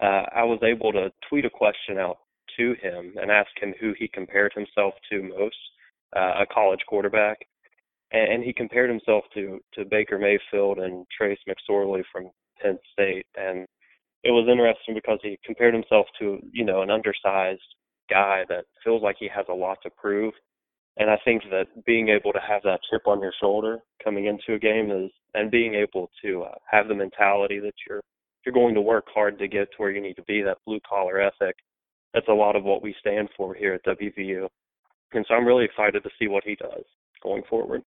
uh, 0.00 0.24
I 0.34 0.44
was 0.44 0.60
able 0.62 0.92
to 0.92 1.10
tweet 1.28 1.44
a 1.44 1.50
question 1.50 1.98
out 1.98 2.18
to 2.56 2.74
him 2.80 3.14
and 3.20 3.30
ask 3.30 3.50
him 3.60 3.74
who 3.80 3.92
he 3.98 4.08
compared 4.08 4.52
himself 4.54 4.94
to 5.10 5.22
most 5.22 5.56
uh, 6.16 6.42
a 6.42 6.46
college 6.52 6.80
quarterback, 6.88 7.38
and, 8.12 8.32
and 8.32 8.44
he 8.44 8.52
compared 8.52 8.90
himself 8.90 9.24
to 9.34 9.60
to 9.74 9.84
Baker 9.84 10.18
Mayfield 10.18 10.78
and 10.78 11.06
Trace 11.16 11.38
McSorley 11.48 12.02
from 12.12 12.30
Penn 12.60 12.78
State, 12.92 13.26
and 13.36 13.66
it 14.22 14.30
was 14.30 14.48
interesting 14.50 14.94
because 14.94 15.18
he 15.22 15.38
compared 15.44 15.74
himself 15.74 16.06
to 16.18 16.38
you 16.52 16.64
know 16.64 16.82
an 16.82 16.90
undersized 16.90 17.62
guy 18.10 18.44
that 18.48 18.64
feels 18.84 19.02
like 19.02 19.16
he 19.18 19.28
has 19.34 19.46
a 19.48 19.54
lot 19.54 19.78
to 19.82 19.90
prove. 19.90 20.34
And 20.96 21.08
I 21.08 21.16
think 21.24 21.44
that 21.50 21.66
being 21.86 22.08
able 22.08 22.32
to 22.32 22.40
have 22.46 22.62
that 22.64 22.80
chip 22.90 23.06
on 23.06 23.22
your 23.22 23.32
shoulder 23.40 23.78
coming 24.02 24.26
into 24.26 24.54
a 24.54 24.58
game 24.58 24.90
is, 24.90 25.10
and 25.34 25.50
being 25.50 25.74
able 25.74 26.10
to 26.22 26.42
uh, 26.42 26.54
have 26.68 26.88
the 26.88 26.94
mentality 26.94 27.60
that 27.60 27.74
you're 27.88 28.02
you're 28.44 28.54
going 28.54 28.74
to 28.74 28.80
work 28.80 29.04
hard 29.12 29.38
to 29.38 29.48
get 29.48 29.70
to 29.70 29.76
where 29.76 29.90
you 29.90 30.00
need 30.00 30.16
to 30.16 30.22
be, 30.22 30.42
that 30.42 30.58
blue 30.66 30.80
collar 30.88 31.20
ethic. 31.20 31.56
That's 32.14 32.28
a 32.28 32.32
lot 32.32 32.56
of 32.56 32.64
what 32.64 32.82
we 32.82 32.94
stand 32.98 33.28
for 33.36 33.54
here 33.54 33.74
at 33.74 33.84
WVU. 33.84 34.48
And 35.12 35.24
so 35.28 35.34
I'm 35.34 35.46
really 35.46 35.64
excited 35.64 36.02
to 36.02 36.10
see 36.18 36.26
what 36.26 36.44
he 36.44 36.54
does 36.56 36.84
going 37.22 37.42
forward. 37.48 37.82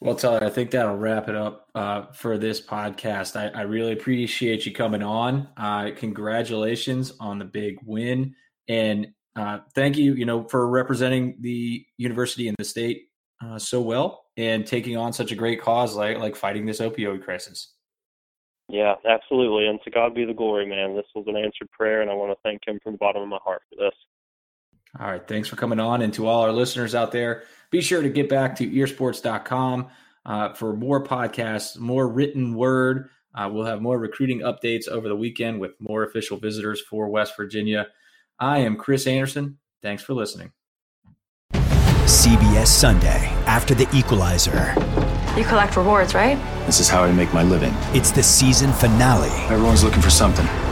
Well, 0.00 0.14
Tyler, 0.14 0.44
I 0.44 0.50
think 0.50 0.70
that'll 0.70 0.96
wrap 0.96 1.28
it 1.28 1.34
up 1.34 1.68
uh, 1.74 2.06
for 2.12 2.38
this 2.38 2.60
podcast. 2.60 3.34
I, 3.34 3.48
I, 3.58 3.62
really 3.62 3.92
appreciate 3.92 4.64
you 4.64 4.72
coming 4.72 5.02
on. 5.02 5.48
Uh, 5.56 5.90
congratulations 5.96 7.12
on 7.18 7.40
the 7.40 7.44
big 7.44 7.78
win, 7.84 8.36
and 8.68 9.08
uh, 9.34 9.58
thank 9.74 9.96
you, 9.96 10.14
you 10.14 10.24
know, 10.24 10.46
for 10.46 10.68
representing 10.68 11.36
the 11.40 11.84
university 11.96 12.46
and 12.46 12.56
the 12.58 12.64
state 12.64 13.08
uh, 13.44 13.58
so 13.58 13.80
well 13.80 14.24
and 14.36 14.64
taking 14.64 14.96
on 14.96 15.12
such 15.12 15.32
a 15.32 15.34
great 15.34 15.60
cause 15.60 15.96
like 15.96 16.18
like 16.18 16.36
fighting 16.36 16.64
this 16.64 16.80
opioid 16.80 17.22
crisis. 17.22 17.74
Yeah, 18.68 18.94
absolutely, 19.08 19.66
and 19.66 19.80
to 19.82 19.90
God 19.90 20.14
be 20.14 20.24
the 20.24 20.34
glory, 20.34 20.66
man. 20.66 20.94
This 20.94 21.06
was 21.14 21.24
an 21.26 21.36
answered 21.36 21.70
prayer, 21.72 22.02
and 22.02 22.10
I 22.10 22.14
want 22.14 22.30
to 22.30 22.38
thank 22.44 22.60
Him 22.66 22.78
from 22.84 22.92
the 22.92 22.98
bottom 22.98 23.22
of 23.22 23.28
my 23.28 23.38
heart 23.42 23.62
for 23.68 23.84
this. 23.84 23.94
All 25.00 25.06
right. 25.06 25.26
Thanks 25.26 25.48
for 25.48 25.56
coming 25.56 25.80
on. 25.80 26.02
And 26.02 26.12
to 26.14 26.26
all 26.26 26.42
our 26.42 26.52
listeners 26.52 26.94
out 26.94 27.12
there, 27.12 27.44
be 27.70 27.80
sure 27.80 28.02
to 28.02 28.08
get 28.08 28.28
back 28.28 28.56
to 28.56 28.68
earsports.com 28.68 29.88
uh, 30.26 30.52
for 30.54 30.74
more 30.74 31.02
podcasts, 31.02 31.78
more 31.78 32.08
written 32.08 32.54
word. 32.54 33.08
Uh, 33.34 33.48
we'll 33.52 33.64
have 33.64 33.80
more 33.80 33.98
recruiting 33.98 34.40
updates 34.40 34.88
over 34.88 35.08
the 35.08 35.16
weekend 35.16 35.60
with 35.60 35.72
more 35.78 36.02
official 36.02 36.38
visitors 36.38 36.80
for 36.80 37.08
West 37.08 37.36
Virginia. 37.36 37.86
I 38.40 38.58
am 38.58 38.76
Chris 38.76 39.06
Anderson. 39.06 39.58
Thanks 39.82 40.02
for 40.02 40.14
listening. 40.14 40.52
CBS 41.52 42.68
Sunday 42.68 43.26
after 43.46 43.74
the 43.74 43.88
equalizer. 43.94 44.74
You 45.36 45.44
collect 45.44 45.76
rewards, 45.76 46.14
right? 46.14 46.36
This 46.66 46.80
is 46.80 46.88
how 46.88 47.04
I 47.04 47.12
make 47.12 47.32
my 47.32 47.42
living. 47.42 47.72
It's 47.94 48.10
the 48.10 48.22
season 48.22 48.72
finale 48.72 49.30
Everyone's 49.50 49.84
looking 49.84 50.02
for 50.02 50.10
something. 50.10 50.46